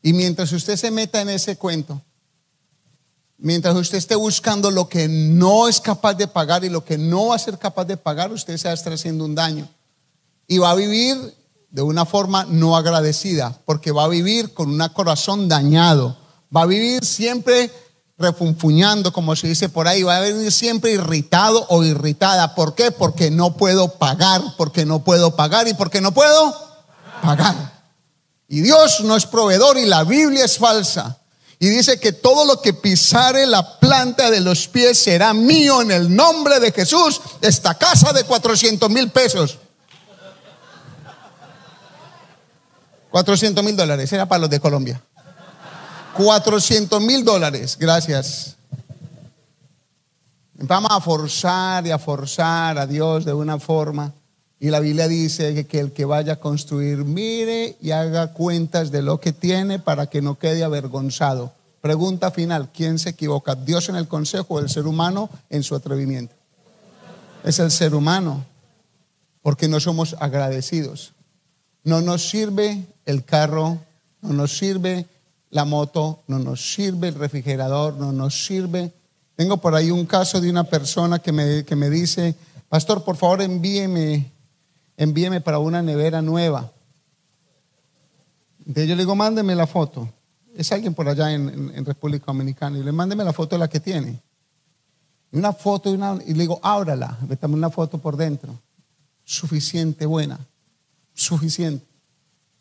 [0.00, 2.00] Y mientras usted se meta en ese cuento,
[3.36, 7.26] mientras usted esté buscando lo que no es capaz de pagar y lo que no
[7.26, 9.68] va a ser capaz de pagar, usted se va a estar haciendo un daño.
[10.46, 11.34] Y va a vivir
[11.70, 16.16] de una forma no agradecida, porque va a vivir con un corazón dañado.
[16.56, 17.72] Va a vivir siempre
[18.18, 22.54] refunfuñando, como se dice por ahí, va a venir siempre irritado o irritada.
[22.54, 22.90] ¿Por qué?
[22.90, 26.54] Porque no puedo pagar, porque no puedo pagar y porque no puedo
[27.22, 27.78] pagar.
[28.48, 31.18] Y Dios no es proveedor y la Biblia es falsa.
[31.60, 35.90] Y dice que todo lo que pisare la planta de los pies será mío en
[35.90, 37.20] el nombre de Jesús.
[37.40, 39.58] Esta casa de 400 mil pesos.
[43.10, 45.02] 400 mil dólares, era para los de Colombia.
[46.18, 48.56] 400 mil dólares, gracias.
[50.54, 54.12] Vamos a forzar y a forzar a Dios de una forma.
[54.58, 59.00] Y la Biblia dice que, el que vaya a construir mire y haga cuentas de
[59.00, 61.52] lo que tiene para que no quede avergonzado.
[61.80, 63.54] Pregunta final, ¿quién se equivoca?
[63.54, 66.34] ¿Dios en el consejo o el ser humano en su atrevimiento?
[67.44, 68.44] Es el ser humano,
[69.40, 71.12] porque no somos agradecidos.
[71.84, 73.78] No nos sirve el carro,
[74.20, 75.06] no nos sirve
[75.50, 78.92] la moto, no nos sirve el refrigerador, no nos sirve.
[79.34, 82.34] Tengo por ahí un caso de una persona que me, que me dice,
[82.68, 84.30] pastor, por favor envíeme,
[84.96, 86.70] envíeme para una nevera nueva.
[88.60, 90.08] Entonces yo le digo, mándeme la foto.
[90.54, 92.78] Es alguien por allá en, República Dominicana.
[92.78, 94.20] Y le mándeme la foto de la que tiene.
[95.32, 98.58] Una foto y, una, y le digo, ábrala, métame una foto por dentro.
[99.24, 100.38] Suficiente, buena.
[101.14, 101.87] Suficiente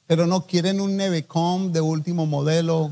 [0.07, 2.91] pero no quieren un Nevecom de último modelo,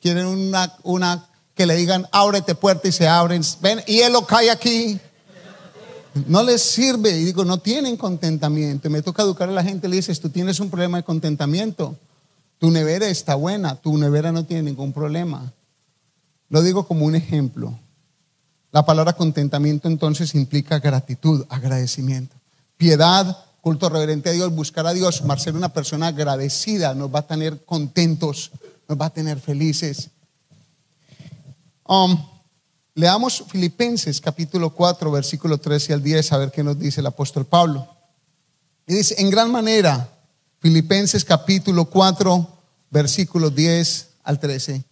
[0.00, 4.26] quieren una, una que le digan, ábrete puerta y se abren, ven, y él lo
[4.26, 5.00] cae aquí.
[6.26, 8.90] No les sirve, y digo, no tienen contentamiento.
[8.90, 11.96] me toca educar a la gente, le dices, tú tienes un problema de contentamiento.
[12.58, 15.52] Tu nevera está buena, tu nevera no tiene ningún problema.
[16.50, 17.78] Lo digo como un ejemplo.
[18.72, 22.36] La palabra contentamiento entonces implica gratitud, agradecimiento,
[22.76, 27.26] piedad, culto reverente a Dios, buscar a Dios, ser una persona agradecida, nos va a
[27.28, 28.50] tener contentos,
[28.88, 30.10] nos va a tener felices.
[31.86, 32.20] Um,
[32.96, 37.46] leamos Filipenses capítulo 4, versículo 13 al 10, a ver qué nos dice el apóstol
[37.46, 37.88] Pablo.
[38.84, 40.10] Y dice, en gran manera,
[40.58, 42.48] Filipenses capítulo 4,
[42.90, 44.82] versículo 10 al 13,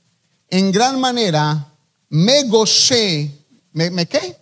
[0.48, 1.72] en gran manera
[2.09, 3.37] me gocé,
[3.72, 4.39] ¿me, me qué?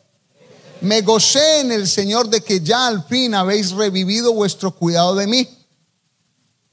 [0.81, 5.27] Me gocé en el Señor de que ya al fin habéis revivido vuestro cuidado de
[5.27, 5.49] mí,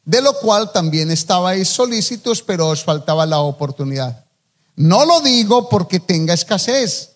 [0.03, 4.25] de lo cual también estabais solícitos, pero os faltaba la oportunidad.
[4.75, 7.11] No lo digo porque tenga escasez,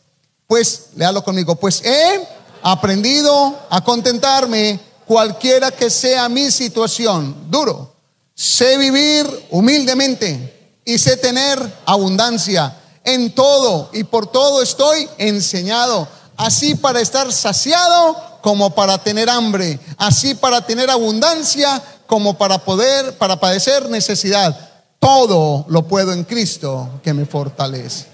[0.47, 2.27] pues, léalo conmigo, pues he
[2.63, 7.35] aprendido a contentarme cualquiera que sea mi situación.
[7.49, 7.93] Duro.
[8.33, 12.75] Sé vivir humildemente y sé tener abundancia.
[13.03, 16.07] En todo y por todo estoy enseñado
[16.39, 23.17] así para estar saciado como para tener hambre, así para tener abundancia como para poder,
[23.17, 24.57] para padecer necesidad.
[24.99, 28.05] Todo lo puedo en Cristo que me fortalece.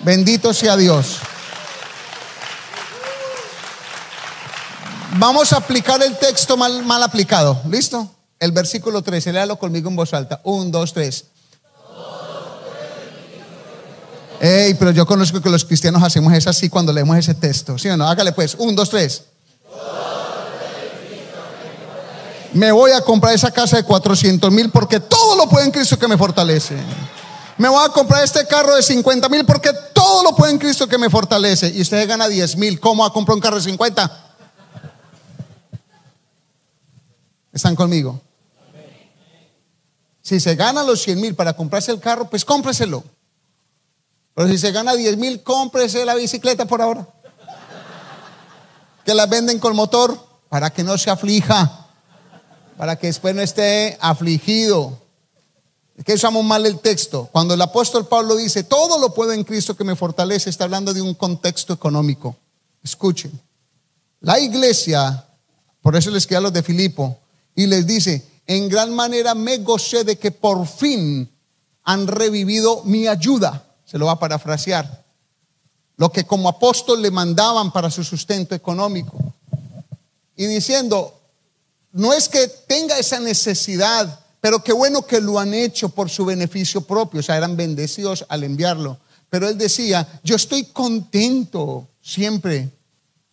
[0.00, 1.18] Bendito sea Dios.
[5.14, 7.60] Vamos a aplicar el texto mal, mal aplicado.
[7.70, 8.10] ¿Listo?
[8.40, 10.40] El versículo 13, léalo conmigo en voz alta.
[10.42, 11.26] Un, dos, tres.
[14.44, 17.78] Ey, pero yo conozco que los cristianos hacemos eso así cuando leemos ese texto.
[17.78, 18.08] ¿Sí o no?
[18.08, 18.56] Hágale pues.
[18.56, 19.22] Un, dos, tres.
[22.52, 25.96] Me voy a comprar esa casa de 400 mil porque todo lo puede en Cristo
[25.96, 26.74] que me fortalece.
[27.56, 30.88] Me voy a comprar este carro de 50 mil porque todo lo puede en Cristo
[30.88, 31.68] que me fortalece.
[31.68, 32.80] Y usted gana 10 mil.
[32.80, 34.34] ¿Cómo va a comprar un carro de 50?
[37.52, 38.20] ¿Están conmigo?
[40.20, 43.04] Si se gana los 100 mil para comprarse el carro, pues cómpreselo.
[44.34, 47.06] Pero si se gana 10 mil, cómprese la bicicleta por ahora.
[49.04, 50.18] Que la venden con motor
[50.48, 51.82] para que no se aflija
[52.82, 54.98] para que después no esté afligido.
[55.96, 57.28] Es que usamos mal el texto.
[57.30, 60.92] Cuando el apóstol Pablo dice, todo lo puedo en Cristo que me fortalece, está hablando
[60.92, 62.36] de un contexto económico.
[62.82, 63.40] Escuchen,
[64.20, 65.28] la iglesia,
[65.80, 67.18] por eso les queda los de Filipo,
[67.54, 71.30] y les dice, en gran manera me gocé de que por fin
[71.84, 73.64] han revivido mi ayuda.
[73.92, 75.04] Se lo va a parafrasear.
[75.98, 79.34] Lo que como apóstol le mandaban para su sustento económico.
[80.34, 81.20] Y diciendo,
[81.92, 86.24] no es que tenga esa necesidad, pero qué bueno que lo han hecho por su
[86.24, 88.96] beneficio propio, o sea, eran bendecidos al enviarlo.
[89.28, 92.70] Pero él decía, yo estoy contento siempre,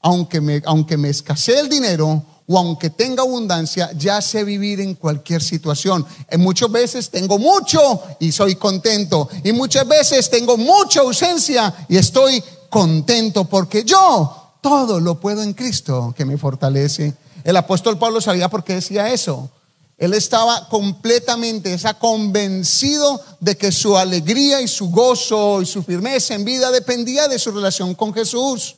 [0.01, 2.21] aunque me, aunque me escasee el dinero
[2.51, 6.03] o aunque tenga abundancia, ya sé vivir en cualquier situación.
[6.27, 9.29] En muchas veces tengo mucho y soy contento.
[9.43, 15.53] Y muchas veces tengo mucha ausencia y estoy contento porque yo todo lo puedo en
[15.53, 17.13] Cristo que me fortalece.
[17.43, 19.51] El apóstol Pablo sabía por qué decía eso.
[19.99, 26.33] Él estaba completamente, está convencido de que su alegría y su gozo y su firmeza
[26.33, 28.77] en vida dependía de su relación con Jesús.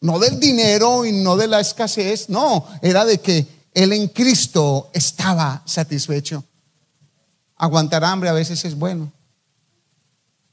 [0.00, 4.90] No del dinero y no de la escasez, no, era de que él en Cristo
[4.92, 6.44] estaba satisfecho.
[7.56, 9.12] Aguantar hambre a veces es bueno.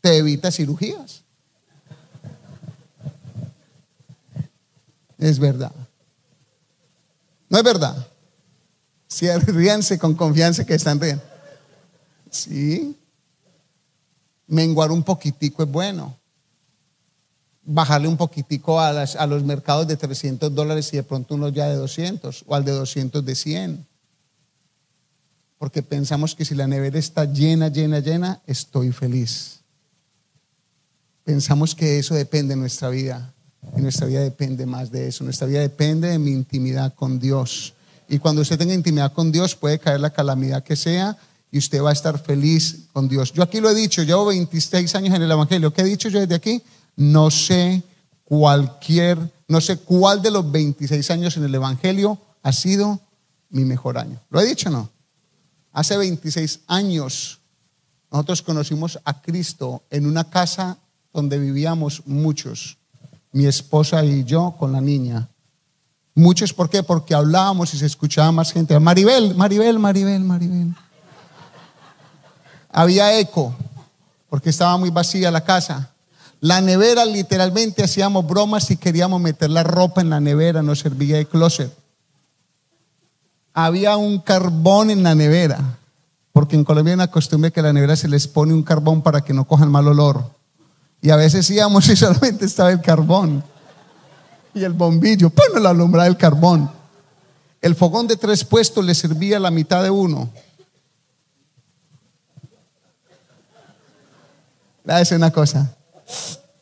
[0.01, 1.23] Te evita cirugías.
[5.17, 5.71] Es verdad.
[7.49, 8.07] ¿No es verdad?
[9.07, 11.23] Si ríanse con confianza que están riendo.
[12.29, 12.97] Sí.
[14.47, 16.17] Menguar un poquitico es bueno.
[17.65, 21.75] Bajarle un poquitico a, los mercados de 300 dólares y de pronto uno ya de
[21.75, 23.85] 200 o al de 200 de 100.
[25.57, 29.61] Porque pensamos que si la nevera está llena, llena, llena, estoy feliz.
[31.23, 33.33] Pensamos que eso depende de nuestra vida.
[33.75, 35.23] Y nuestra vida depende más de eso.
[35.23, 37.73] Nuestra vida depende de mi intimidad con Dios.
[38.07, 41.17] Y cuando usted tenga intimidad con Dios, puede caer la calamidad que sea
[41.51, 43.31] y usted va a estar feliz con Dios.
[43.33, 45.71] Yo aquí lo he dicho, llevo 26 años en el Evangelio.
[45.71, 46.61] ¿Qué he dicho yo desde aquí?
[46.95, 47.83] No sé
[48.23, 49.17] cualquier,
[49.47, 52.99] no sé cuál de los 26 años en el Evangelio ha sido
[53.49, 54.19] mi mejor año.
[54.29, 54.89] ¿Lo he dicho o no?
[55.71, 57.39] Hace 26 años
[58.11, 60.77] nosotros conocimos a Cristo en una casa
[61.11, 62.77] donde vivíamos muchos
[63.35, 65.27] mi esposa y yo con la niña.
[66.13, 66.81] Muchos, ¿por qué?
[66.83, 68.79] Porque hablábamos y se escuchaba más gente.
[68.79, 70.73] Maribel, Maribel, Maribel, Maribel.
[72.69, 73.53] Había eco,
[74.29, 75.94] porque estaba muy vacía la casa.
[76.45, 81.17] La nevera, literalmente hacíamos bromas y queríamos meter la ropa en la nevera, no servía
[81.17, 81.75] de closet.
[83.51, 85.79] Había un carbón en la nevera,
[86.31, 89.21] porque en Colombia hay una costumbre que la nevera se les pone un carbón para
[89.21, 90.23] que no cojan mal olor.
[91.01, 93.43] Y a veces íbamos y solamente estaba el carbón
[94.53, 95.31] y el bombillo.
[95.31, 96.69] Ponlo la alumbrar el carbón.
[97.59, 100.29] El fogón de tres puestos le servía la mitad de uno.
[104.83, 105.75] decir una cosa.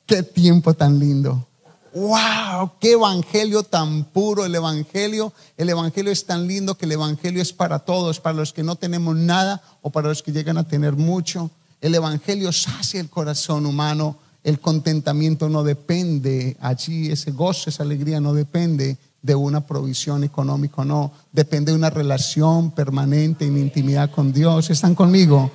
[0.05, 1.47] Qué tiempo tan lindo.
[1.93, 2.71] ¡Wow!
[2.79, 4.45] ¡Qué evangelio tan puro!
[4.45, 8.51] El evangelio, el evangelio es tan lindo que el evangelio es para todos, para los
[8.51, 11.51] que no tenemos nada o para los que llegan a tener mucho.
[11.81, 18.19] El evangelio sacia el corazón humano el contentamiento no depende allí, ese gozo, esa alegría
[18.19, 24.33] no depende de una provisión económica, no, depende de una relación permanente en intimidad con
[24.33, 24.69] Dios.
[24.69, 25.49] ¿Están conmigo?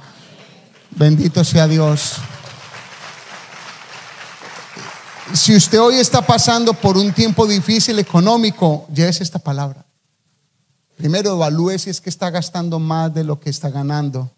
[0.97, 2.14] Bendito sea Dios.
[5.35, 9.85] Si usted hoy está pasando por un tiempo difícil económico, llévese esta palabra.
[10.97, 14.31] Primero, evalúe si es que está gastando más de lo que está ganando.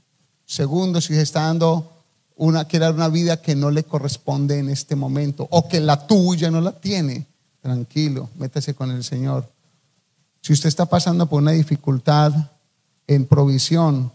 [0.47, 1.91] Segundo, si se está dando
[2.37, 6.51] una, quiere una vida que no le corresponde en este momento o que la tuya
[6.51, 7.27] no la tiene,
[7.63, 9.49] tranquilo, métase con el Señor.
[10.41, 12.33] Si usted está pasando por una dificultad
[13.07, 14.13] en provisión,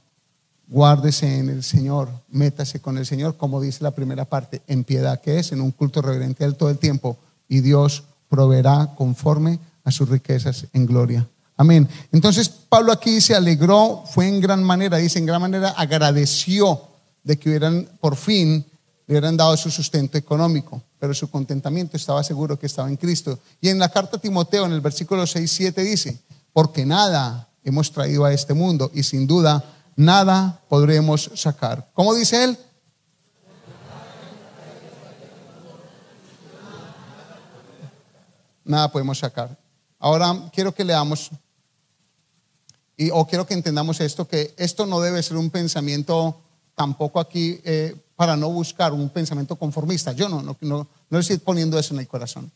[0.68, 5.22] guárdese en el Señor, métase con el Señor, como dice la primera parte, en piedad,
[5.22, 9.92] que es en un culto reverente a todo el tiempo, y Dios proveerá conforme a
[9.92, 11.28] sus riquezas en gloria.
[11.58, 11.88] Amén.
[12.12, 16.82] Entonces Pablo aquí se alegró, fue en gran manera, dice en gran manera, agradeció
[17.24, 18.66] de que hubieran por fin
[19.08, 23.40] le hubieran dado su sustento económico, pero su contentamiento estaba seguro que estaba en Cristo.
[23.62, 26.20] Y en la carta a Timoteo, en el versículo 6, 7 dice,
[26.52, 29.64] porque nada hemos traído a este mundo y sin duda
[29.96, 31.90] nada podremos sacar.
[31.94, 32.58] ¿Cómo dice él?
[38.64, 39.58] Nada podemos sacar.
[40.00, 41.30] Ahora quiero que leamos
[42.98, 46.42] y, o quiero que entendamos esto, que esto no debe ser un pensamiento
[46.76, 50.14] tampoco aquí eh, para no buscar un pensamiento conformista.
[50.14, 52.52] Yo no, no, no, no estoy poniendo eso en el corazón.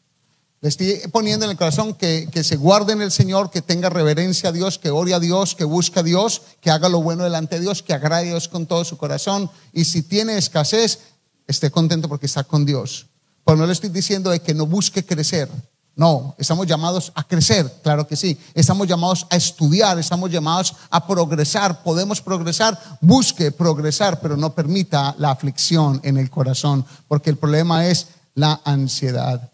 [0.62, 3.90] Le estoy poniendo en el corazón que, que, se guarde en el Señor, que tenga
[3.90, 7.24] reverencia a Dios, que ore a Dios, que busque a Dios, que haga lo bueno
[7.24, 9.50] delante de Dios, que agrade a Dios con todo su corazón.
[9.72, 11.00] Y si tiene escasez,
[11.48, 13.08] esté contento porque está con Dios.
[13.46, 15.50] Pero no le estoy diciendo de que no busque crecer.
[15.96, 18.38] No, estamos llamados a crecer, claro que sí.
[18.54, 21.84] Estamos llamados a estudiar, estamos llamados a progresar.
[21.84, 27.88] Podemos progresar, busque progresar, pero no permita la aflicción en el corazón, porque el problema
[27.88, 29.52] es la ansiedad.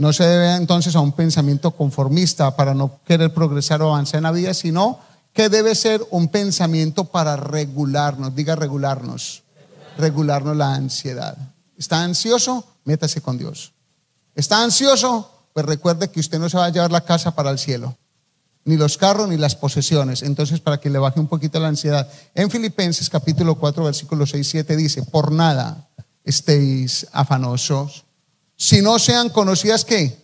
[0.00, 4.22] No se debe entonces a un pensamiento conformista para no querer progresar o avanzar en
[4.22, 4.98] la vida, sino
[5.34, 9.42] que debe ser un pensamiento para regularnos, diga regularnos,
[9.98, 11.36] regularnos la ansiedad.
[11.76, 12.64] ¿Está ansioso?
[12.84, 13.74] Métase con Dios.
[14.34, 15.48] ¿Está ansioso?
[15.52, 17.94] Pues recuerde que usted no se va a llevar la casa para el cielo,
[18.64, 20.22] ni los carros, ni las posesiones.
[20.22, 22.08] Entonces, para que le baje un poquito la ansiedad.
[22.34, 25.90] En Filipenses capítulo 4, versículo 6, 7 dice, por nada
[26.24, 28.06] estéis afanosos,
[28.60, 30.22] si no sean conocidas qué?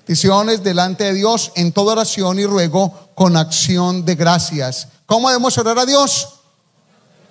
[0.00, 4.88] Peticiones delante de Dios en toda oración y ruego con acción de gracias.
[5.06, 6.28] ¿Cómo debemos orar a Dios?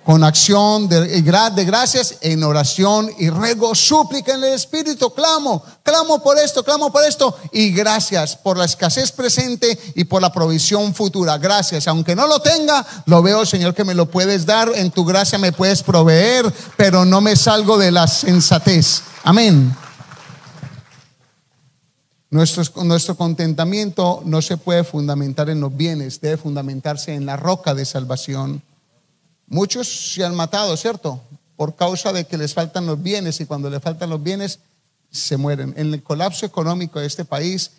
[0.04, 6.20] con acción de, de, gracias en oración y ruego, súplica en el Espíritu, clamo, clamo
[6.20, 10.92] por esto, clamo por esto y gracias por la escasez presente y por la provisión
[10.92, 11.38] futura.
[11.38, 15.04] Gracias, aunque no lo tenga, lo veo, Señor, que me lo puedes dar, en tu
[15.04, 19.02] gracia me puedes proveer, pero no me salgo de la sensatez.
[19.22, 19.72] Amén.
[22.32, 27.74] Nuestro, nuestro contentamiento no se puede fundamentar en los bienes, debe fundamentarse en la roca
[27.74, 28.62] de salvación.
[29.48, 31.20] Muchos se han matado, ¿cierto?
[31.56, 34.60] Por causa de que les faltan los bienes y cuando les faltan los bienes
[35.10, 35.74] se mueren.
[35.76, 37.72] En el colapso económico de este país,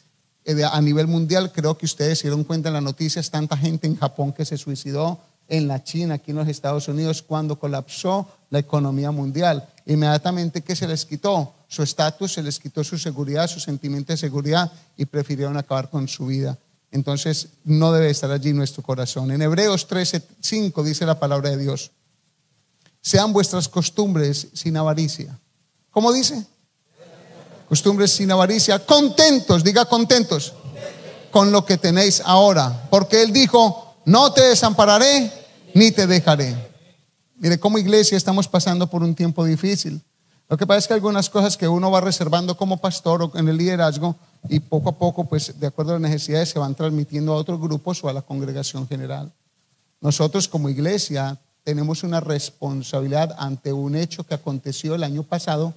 [0.45, 3.87] eh, a nivel mundial, creo que ustedes se dieron cuenta en las noticias, tanta gente
[3.87, 8.27] en Japón que se suicidó, en la China, aquí en los Estados Unidos, cuando colapsó
[8.51, 9.67] la economía mundial.
[9.85, 14.17] Inmediatamente que se les quitó su estatus, se les quitó su seguridad, su sentimiento de
[14.17, 16.57] seguridad y prefirieron acabar con su vida
[16.93, 19.31] entonces no debe estar allí nuestro corazón.
[19.31, 21.89] En Hebreos 13, 5 dice la palabra de Dios,
[23.01, 25.37] sean vuestras costumbres sin avaricia.
[25.89, 26.45] ¿Cómo dice?
[27.67, 30.53] Costumbres sin avaricia, contentos, diga contentos
[31.31, 35.33] con lo que tenéis ahora, porque Él dijo, no te desampararé
[35.73, 36.72] ni te dejaré.
[37.37, 40.01] Mire, como iglesia estamos pasando por un tiempo difícil.
[40.49, 43.47] Lo que pasa es que algunas cosas que uno va reservando como pastor o en
[43.47, 44.15] el liderazgo,
[44.49, 47.59] y poco a poco, pues de acuerdo a las necesidades, se van transmitiendo a otros
[47.59, 49.31] grupos o a la congregación general.
[50.01, 55.73] Nosotros como iglesia tenemos una responsabilidad ante un hecho que aconteció el año pasado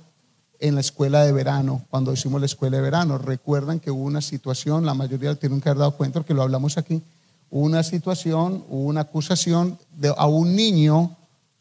[0.58, 3.18] en la escuela de verano, cuando hicimos la escuela de verano.
[3.18, 6.76] Recuerdan que hubo una situación, la mayoría tienen que haber dado cuenta que lo hablamos
[6.76, 7.02] aquí,
[7.50, 11.16] una situación, una acusación de, a un niño,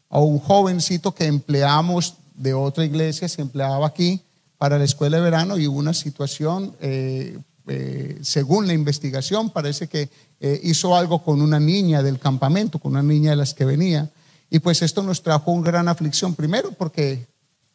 [0.08, 4.22] a un jovencito que empleamos de otra iglesia, se empleaba aquí,
[4.58, 9.88] para la escuela de verano y hubo una situación, eh, eh, según la investigación, parece
[9.88, 10.08] que
[10.40, 14.10] eh, hizo algo con una niña del campamento, con una niña de las que venía.
[14.48, 17.26] Y pues esto nos trajo una gran aflicción, primero porque,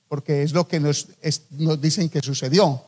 [0.08, 1.08] porque es lo que nos,
[1.52, 2.82] nos dicen que sucedió.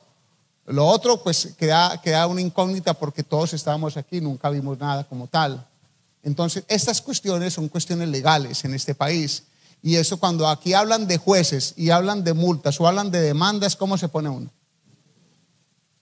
[0.65, 5.27] Lo otro, pues queda, queda una incógnita porque todos estábamos aquí, nunca vimos nada como
[5.27, 5.67] tal.
[6.23, 9.43] Entonces, estas cuestiones son cuestiones legales en este país
[9.81, 13.75] y eso cuando aquí hablan de jueces y hablan de multas o hablan de demandas,
[13.75, 14.49] ¿cómo se pone uno?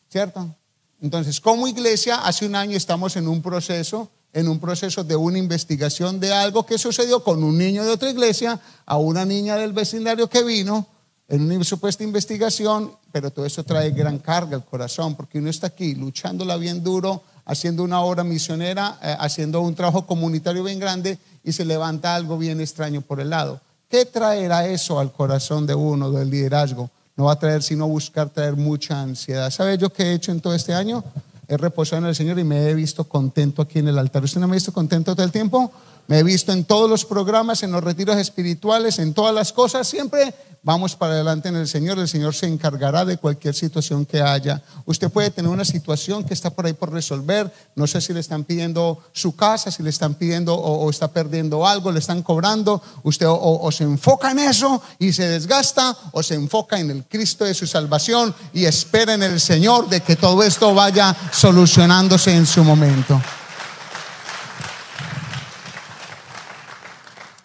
[0.09, 0.55] ¿Cierto?
[1.01, 5.39] Entonces, como iglesia, hace un año estamos en un proceso, en un proceso de una
[5.39, 9.73] investigación de algo que sucedió con un niño de otra iglesia a una niña del
[9.73, 10.85] vecindario que vino
[11.27, 15.67] en una supuesta investigación, pero todo eso trae gran carga al corazón, porque uno está
[15.67, 21.17] aquí luchándola bien duro, haciendo una obra misionera, eh, haciendo un trabajo comunitario bien grande
[21.43, 23.59] y se levanta algo bien extraño por el lado.
[23.89, 26.89] ¿Qué traerá eso al corazón de uno, del liderazgo?
[27.17, 29.49] No va a traer sino buscar traer mucha ansiedad.
[29.51, 31.03] ¿Sabe yo qué he hecho en todo este año?
[31.47, 34.23] He reposado en el Señor y me he visto contento aquí en el altar.
[34.23, 35.71] ¿Usted no me ha visto contento todo el tiempo?
[36.11, 39.87] Me he visto en todos los programas, en los retiros espirituales, en todas las cosas,
[39.87, 44.21] siempre vamos para adelante en el Señor, el Señor se encargará de cualquier situación que
[44.21, 44.61] haya.
[44.85, 48.19] Usted puede tener una situación que está por ahí por resolver, no sé si le
[48.19, 52.83] están pidiendo su casa, si le están pidiendo o, está perdiendo algo, le están cobrando,
[53.03, 57.45] usted o, se enfoca en eso y se desgasta o se enfoca en el Cristo
[57.45, 62.45] de su salvación y espera en el Señor de que todo esto vaya solucionándose en
[62.45, 63.21] su momento.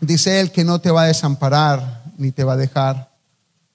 [0.06, 3.10] Dice él que no te va a desamparar ni te va a dejar.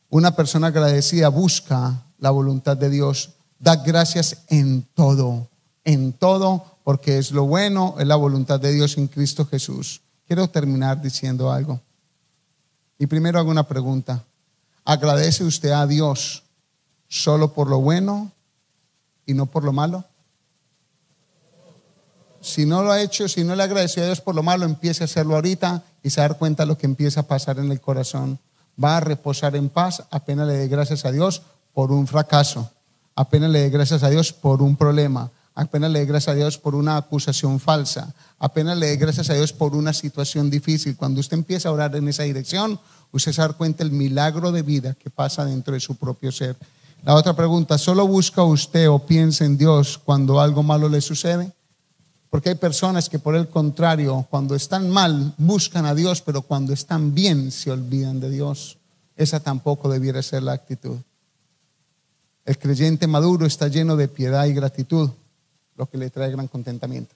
[0.10, 5.50] Una persona agradecida busca la voluntad de Dios, da gracias en todo,
[5.84, 10.00] en todo, porque es lo bueno, es la voluntad de Dios en Cristo Jesús.
[10.26, 11.82] Quiero terminar diciendo algo.
[12.98, 14.24] Y primero hago una pregunta.
[14.86, 16.44] ¿Agradece usted a Dios
[17.10, 18.32] solo por lo bueno
[19.26, 20.06] y no por lo malo?
[22.40, 25.04] Si no lo ha hecho, si no le agradeció a Dios por lo malo, empiece
[25.04, 27.82] a hacerlo ahorita y se dar cuenta de lo que empieza a pasar en el
[27.82, 28.39] corazón
[28.82, 31.41] va a reposar en paz apenas le dé gracias a Dios
[31.74, 32.72] por un fracaso,
[33.16, 36.58] apenas le dé gracias a Dios por un problema, apenas le dé gracias a Dios
[36.58, 40.97] por una acusación falsa, apenas le dé gracias a Dios por una situación difícil.
[40.97, 42.80] Cuando usted empieza a orar en esa dirección,
[43.12, 46.58] usted se da cuenta el milagro de vida que pasa dentro de su propio ser.
[47.04, 51.52] La otra pregunta, ¿solo busca usted o piensa en Dios cuando algo malo le sucede?
[52.32, 56.72] Porque hay personas que por el contrario, cuando están mal, buscan a Dios, pero cuando
[56.72, 58.78] están bien, se olvidan de Dios.
[59.18, 60.98] Esa tampoco debiera ser la actitud.
[62.46, 65.10] El creyente maduro está lleno de piedad y gratitud,
[65.76, 67.14] lo que le trae gran contentamiento.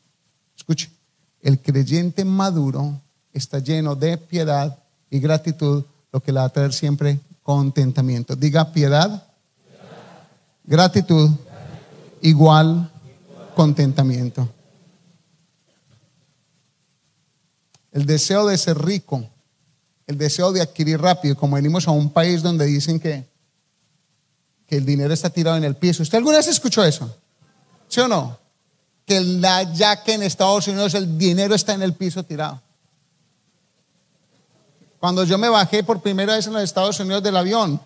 [0.54, 0.92] Escuche,
[1.42, 3.00] el creyente maduro
[3.32, 4.78] está lleno de piedad
[5.10, 8.36] y gratitud, lo que le va a traer siempre contentamiento.
[8.36, 9.26] Diga piedad,
[10.66, 11.30] gratitud,
[12.22, 12.92] igual
[13.56, 14.50] contentamiento.
[17.96, 19.24] El deseo de ser rico,
[20.06, 23.26] el deseo de adquirir rápido, como venimos a un país donde dicen que,
[24.68, 26.04] que el dinero está tirado en el piso.
[26.04, 27.16] ¿Usted alguna vez escuchó eso?
[27.88, 28.38] ¿Sí o no?
[29.06, 32.62] Que la, ya que en Estados Unidos el dinero está en el piso tirado.
[35.00, 37.80] Cuando yo me bajé por primera vez en los Estados Unidos del avión,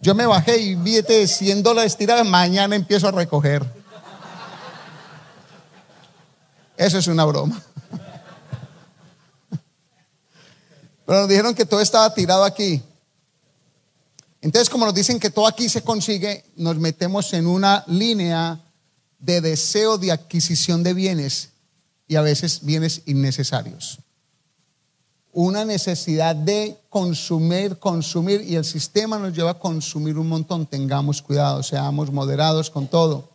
[0.00, 3.62] yo me bajé y vi de 100 dólares tirados, mañana empiezo a recoger.
[6.78, 7.62] Eso es una broma.
[11.06, 12.82] Pero nos dijeron que todo estaba tirado aquí.
[14.40, 18.60] Entonces, como nos dicen que todo aquí se consigue, nos metemos en una línea
[19.18, 21.50] de deseo de adquisición de bienes
[22.06, 24.00] y a veces bienes innecesarios.
[25.32, 30.66] Una necesidad de consumir, consumir y el sistema nos lleva a consumir un montón.
[30.66, 33.30] Tengamos cuidado, seamos moderados con todo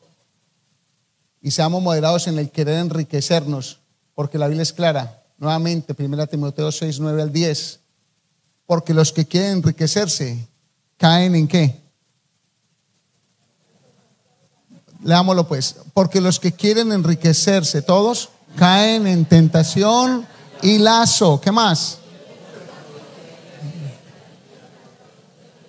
[1.41, 3.79] y seamos moderados en el querer enriquecernos,
[4.13, 5.18] porque la Biblia es clara.
[5.39, 7.79] Nuevamente, 1 Timoteo 6, 9 al 10.
[8.65, 10.47] Porque los que quieren enriquecerse
[10.97, 11.79] caen en qué?
[15.01, 15.77] Leámoslo pues.
[15.93, 20.27] Porque los que quieren enriquecerse, todos, caen en tentación
[20.61, 21.39] y lazo.
[21.39, 21.99] ¿Qué más?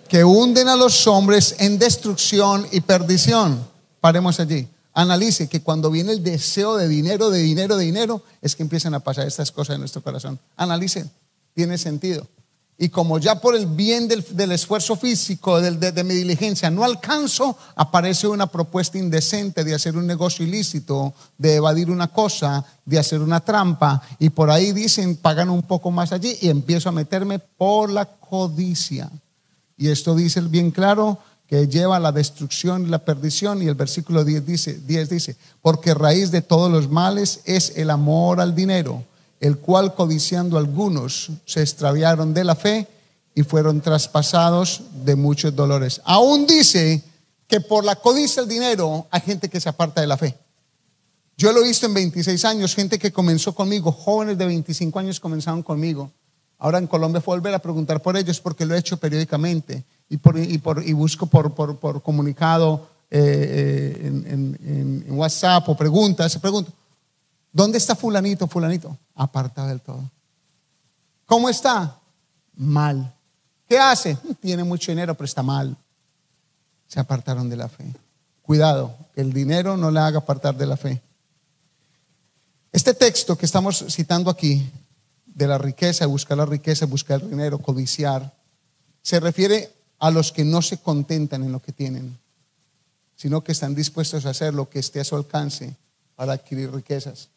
[0.08, 3.64] Que hunden a los hombres en destrucción y perdición.
[4.00, 8.56] Paremos allí analice que cuando viene el deseo de dinero, de dinero, de dinero, es
[8.56, 10.38] que empiezan a pasar estas cosas en nuestro corazón.
[10.56, 11.06] Analice,
[11.54, 12.26] tiene sentido.
[12.82, 17.58] Y como ya por el bien del, esfuerzo físico, de, de, mi diligencia, no alcanzo,
[17.76, 23.20] aparece una propuesta indecente de hacer un negocio ilícito, de evadir una cosa, de hacer
[23.20, 24.00] una trampa.
[24.18, 28.06] Y por ahí dicen, pagan un poco más allí y empiezo a meterme por la
[28.06, 29.10] codicia.
[29.76, 31.18] Y esto dice bien claro,
[31.50, 33.60] que lleva a la destrucción y la perdición.
[33.60, 37.90] Y el versículo 10 dice, 10 dice, porque raíz de todos los males es el
[37.90, 39.02] amor al dinero,
[39.40, 42.86] el cual codiciando algunos se extraviaron de la fe
[43.34, 46.00] y fueron traspasados de muchos dolores.
[46.04, 47.02] Aún dice
[47.48, 50.38] que por la codicia del dinero hay gente que se aparta de la fe.
[51.36, 55.18] Yo lo he visto en 26 años, gente que comenzó conmigo, jóvenes de 25 años
[55.18, 56.12] comenzaron conmigo.
[56.60, 60.18] Ahora en Colombia fue volver a preguntar por ellos porque lo he hecho periódicamente y,
[60.18, 66.70] por, y, busco por, por, comunicado eh, eh, en, WhatsApp o preguntas, pregunto,
[67.50, 68.96] ¿dónde está fulanito, fulanito?
[69.14, 70.02] Apartado del todo.
[71.24, 71.96] ¿Cómo está?
[72.56, 73.10] Mal.
[73.66, 74.18] ¿Qué hace?
[74.40, 75.74] Tiene mucho dinero, pero está mal.
[76.86, 77.86] Se apartaron de la fe.
[78.42, 81.00] Cuidado, que el dinero no le haga apartar de la fe.
[82.70, 84.70] Este texto que estamos citando aquí,
[85.40, 88.34] de la riqueza, buscar la riqueza, buscar el dinero, codiciar,
[89.00, 92.18] se refiere a los que no se contentan en lo que tienen,
[93.16, 95.74] sino que están dispuestos a hacer lo que esté a su alcance
[96.14, 97.30] para adquirir riquezas.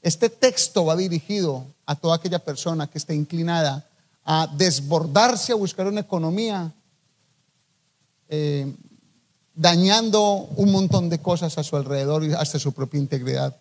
[0.00, 3.86] Este texto va dirigido a toda aquella persona que esté inclinada
[4.24, 6.72] a desbordarse a buscar una economía,
[8.30, 8.74] eh,
[9.54, 13.54] dañando un montón de cosas a su alrededor y hasta su propia integridad.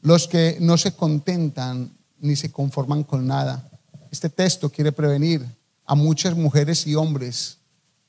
[0.00, 3.68] Los que no se contentan ni se conforman con nada.
[4.10, 5.44] Este texto quiere prevenir
[5.84, 7.58] a muchas mujeres y hombres,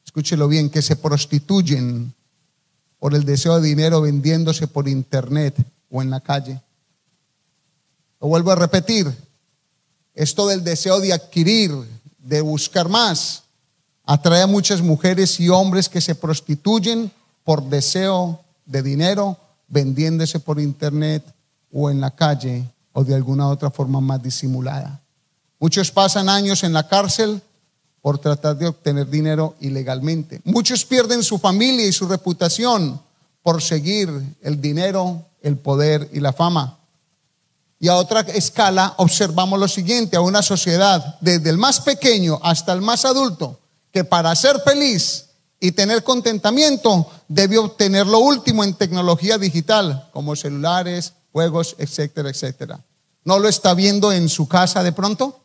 [0.05, 2.13] escúchelo bien, que se prostituyen
[2.97, 5.55] por el deseo de dinero vendiéndose por internet
[5.91, 6.61] o en la calle.
[8.21, 9.13] Lo vuelvo a repetir,
[10.13, 11.71] esto del deseo de adquirir,
[12.19, 13.43] de buscar más,
[14.05, 17.11] atrae a muchas mujeres y hombres que se prostituyen
[17.43, 19.37] por deseo de dinero,
[19.67, 21.21] vendiéndose por internet
[21.73, 22.63] o en la calle
[22.97, 25.01] o de alguna otra forma más disimulada.
[25.59, 27.41] Muchos pasan años en la cárcel
[28.01, 30.39] por tratar de obtener dinero ilegalmente.
[30.45, 33.01] Muchos pierden su familia y su reputación
[33.43, 34.09] por seguir
[34.41, 36.79] el dinero, el poder y la fama.
[37.79, 42.71] Y a otra escala observamos lo siguiente, a una sociedad desde el más pequeño hasta
[42.71, 43.59] el más adulto,
[43.91, 45.25] que para ser feliz
[45.59, 52.79] y tener contentamiento debe obtener lo último en tecnología digital, como celulares, juegos, etcétera, etcétera.
[53.25, 55.37] ¿No lo está viendo en su casa de pronto?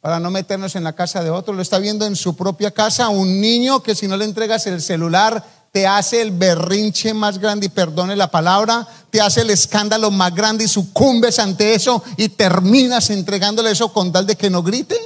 [0.00, 3.10] Para no meternos en la casa de otro, lo está viendo en su propia casa
[3.10, 7.66] un niño que si no le entregas el celular te hace el berrinche más grande,
[7.66, 12.30] y perdone la palabra, te hace el escándalo más grande y sucumbes ante eso y
[12.30, 14.96] terminas entregándole eso con tal de que no grite.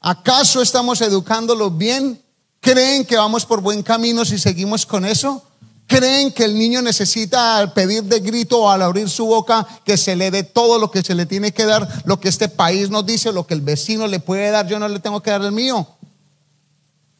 [0.00, 2.22] ¿Acaso estamos educándolos bien?
[2.60, 5.42] ¿Creen que vamos por buen camino si seguimos con eso?
[5.86, 9.96] ¿Creen que el niño necesita al pedir de grito o al abrir su boca que
[9.96, 12.88] se le dé todo lo que se le tiene que dar, lo que este país
[12.88, 15.42] nos dice, lo que el vecino le puede dar, yo no le tengo que dar
[15.42, 15.86] el mío?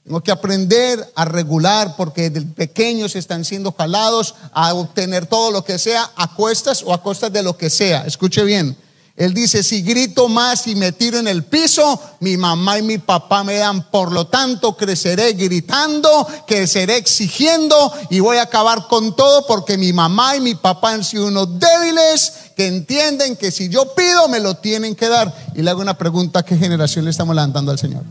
[0.04, 5.64] Tengo que aprender a regular porque desde pequeños están siendo jalados a obtener todo lo
[5.64, 8.04] que sea a cuestas o a costas de lo que sea.
[8.06, 8.76] Escuche bien.
[9.16, 12.98] Él dice, si grito más y me tiro en el piso, mi mamá y mi
[12.98, 19.14] papá me dan, por lo tanto creceré gritando, creceré exigiendo y voy a acabar con
[19.14, 23.68] todo porque mi mamá y mi papá han sido unos débiles que entienden que si
[23.68, 25.32] yo pido me lo tienen que dar.
[25.54, 28.02] Y le hago una pregunta, ¿qué generación le estamos levantando al Señor?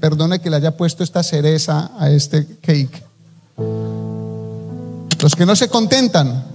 [0.00, 3.02] Perdone que le haya puesto esta cereza a este cake.
[5.18, 6.52] Los que no se contentan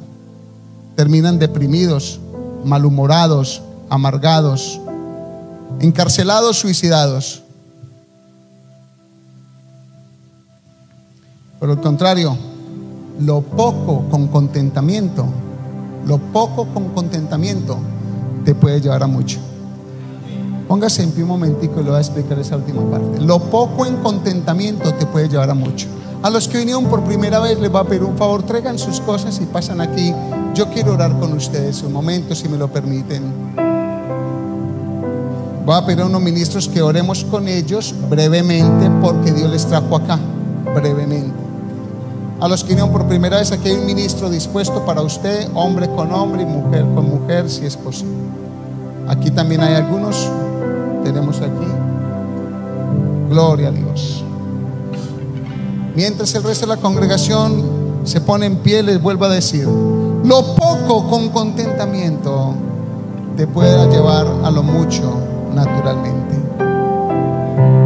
[0.97, 2.19] terminan deprimidos,
[2.65, 4.81] malhumorados, amargados,
[5.79, 7.43] encarcelados, suicidados.
[11.59, 12.35] Por el contrario,
[13.19, 15.27] lo poco con contentamiento,
[16.07, 17.77] lo poco con contentamiento
[18.43, 19.37] te puede llevar a mucho.
[20.67, 23.21] Póngase en pie un momentico y le voy a explicar esa última parte.
[23.21, 25.87] Lo poco en contentamiento te puede llevar a mucho.
[26.23, 28.99] A los que vinieron por primera vez les voy a pedir un favor, traigan sus
[29.01, 30.13] cosas y pasan aquí.
[30.53, 33.23] Yo quiero orar con ustedes un momento, si me lo permiten.
[35.65, 39.95] Voy a pedir a unos ministros que oremos con ellos brevemente porque Dios les trajo
[39.95, 40.17] acá,
[40.73, 41.35] brevemente.
[42.39, 45.89] A los que vinieron por primera vez, aquí hay un ministro dispuesto para usted, hombre
[45.89, 48.15] con hombre y mujer con mujer, si es posible.
[49.07, 50.29] Aquí también hay algunos
[51.03, 51.67] tenemos aquí.
[53.29, 54.23] Gloria a Dios.
[55.97, 60.53] Mientras el resto de la congregación se pone en pie, les vuelvo a decir, lo
[60.53, 62.53] poco con contentamiento
[63.35, 65.19] te puede llevar a lo mucho
[65.55, 66.35] naturalmente.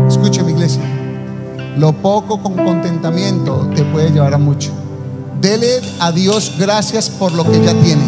[0.10, 0.82] Escucha mi iglesia,
[1.78, 4.72] lo poco con contentamiento te puede llevar a mucho.
[5.40, 8.04] Dele a Dios gracias por lo que ya tiene.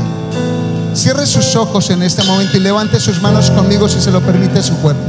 [0.93, 4.61] Cierre sus ojos en este momento y levante sus manos conmigo si se lo permite
[4.63, 5.01] su cuerpo.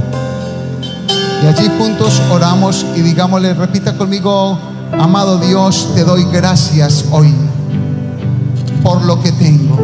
[1.43, 4.57] Y allí juntos oramos y digámosle, repita conmigo,
[5.01, 7.35] amado Dios, te doy gracias hoy
[8.83, 9.77] por lo que tengo,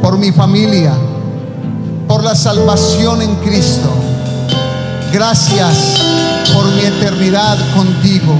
[0.00, 0.92] por mi familia,
[2.06, 3.90] por la salvación en Cristo.
[5.12, 6.00] Gracias
[6.52, 8.34] por mi eternidad contigo.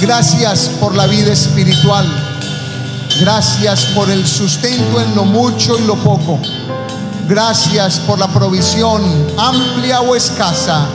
[0.00, 2.06] Gracias por la vida espiritual.
[3.20, 6.38] Gracias por el sustento en lo mucho y lo poco.
[7.28, 9.02] Gracias por la provisión
[9.38, 10.86] amplia o escasa.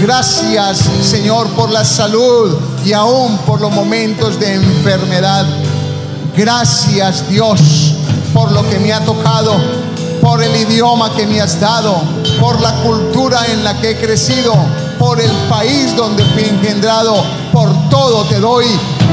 [0.00, 5.46] Gracias, Señor, por la salud y aún por los momentos de enfermedad.
[6.36, 7.94] Gracias, Dios,
[8.32, 9.56] por lo que me ha tocado,
[10.20, 12.00] por el idioma que me has dado,
[12.40, 14.54] por la cultura en la que he crecido,
[14.98, 17.24] por el país donde fui engendrado.
[17.52, 18.66] Por todo te doy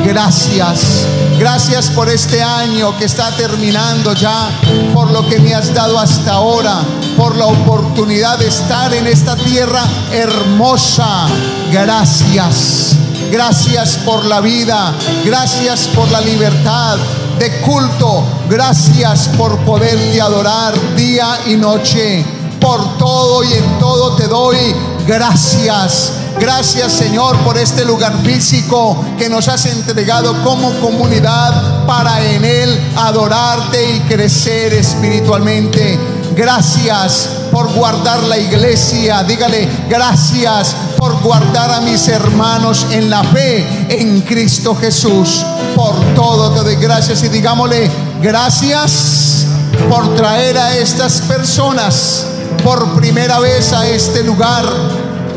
[0.05, 1.05] gracias.
[1.39, 4.49] Gracias por este año que está terminando ya,
[4.93, 6.81] por lo que me has dado hasta ahora,
[7.15, 11.27] por la oportunidad de estar en esta tierra hermosa.
[11.71, 13.06] Gracias.
[13.31, 14.93] Gracias por la vida,
[15.25, 16.97] gracias por la libertad,
[17.39, 18.23] de culto.
[18.49, 22.25] Gracias por poderte adorar día y noche.
[22.59, 24.57] Por todo y en todo te doy
[25.05, 26.13] gracias.
[26.39, 32.79] Gracias Señor por este lugar físico que nos has entregado como comunidad para en él
[32.95, 36.16] adorarte y crecer espiritualmente.
[36.35, 39.23] Gracias por guardar la iglesia.
[39.23, 45.45] Dígale, gracias por guardar a mis hermanos en la fe en Cristo Jesús.
[45.75, 47.89] Por todo te doy gracias y digámosle,
[48.21, 49.45] gracias
[49.89, 52.25] por traer a estas personas
[52.63, 54.65] por primera vez a este lugar.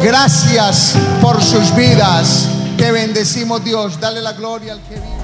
[0.03, 2.49] Gracias por sus vidas.
[2.77, 4.01] Te bendecimos Dios.
[4.01, 5.21] Dale la gloria al que vive.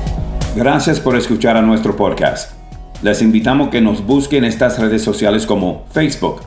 [0.55, 2.56] Gracias por escuchar a nuestro podcast.
[3.03, 6.41] Les invitamos que nos busquen en estas redes sociales como Facebook,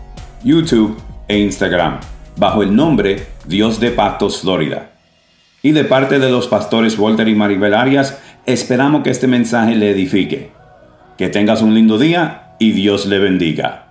[0.44, 0.98] YouTube
[1.28, 2.00] e Instagram,
[2.38, 4.90] bajo el nombre Dios de Pactos Florida.
[5.62, 9.92] Y de parte de los pastores Walter y Maribel Arias, esperamos que este mensaje le
[9.92, 10.52] edifique.
[11.18, 13.89] Que tengas un lindo día y Dios le bendiga.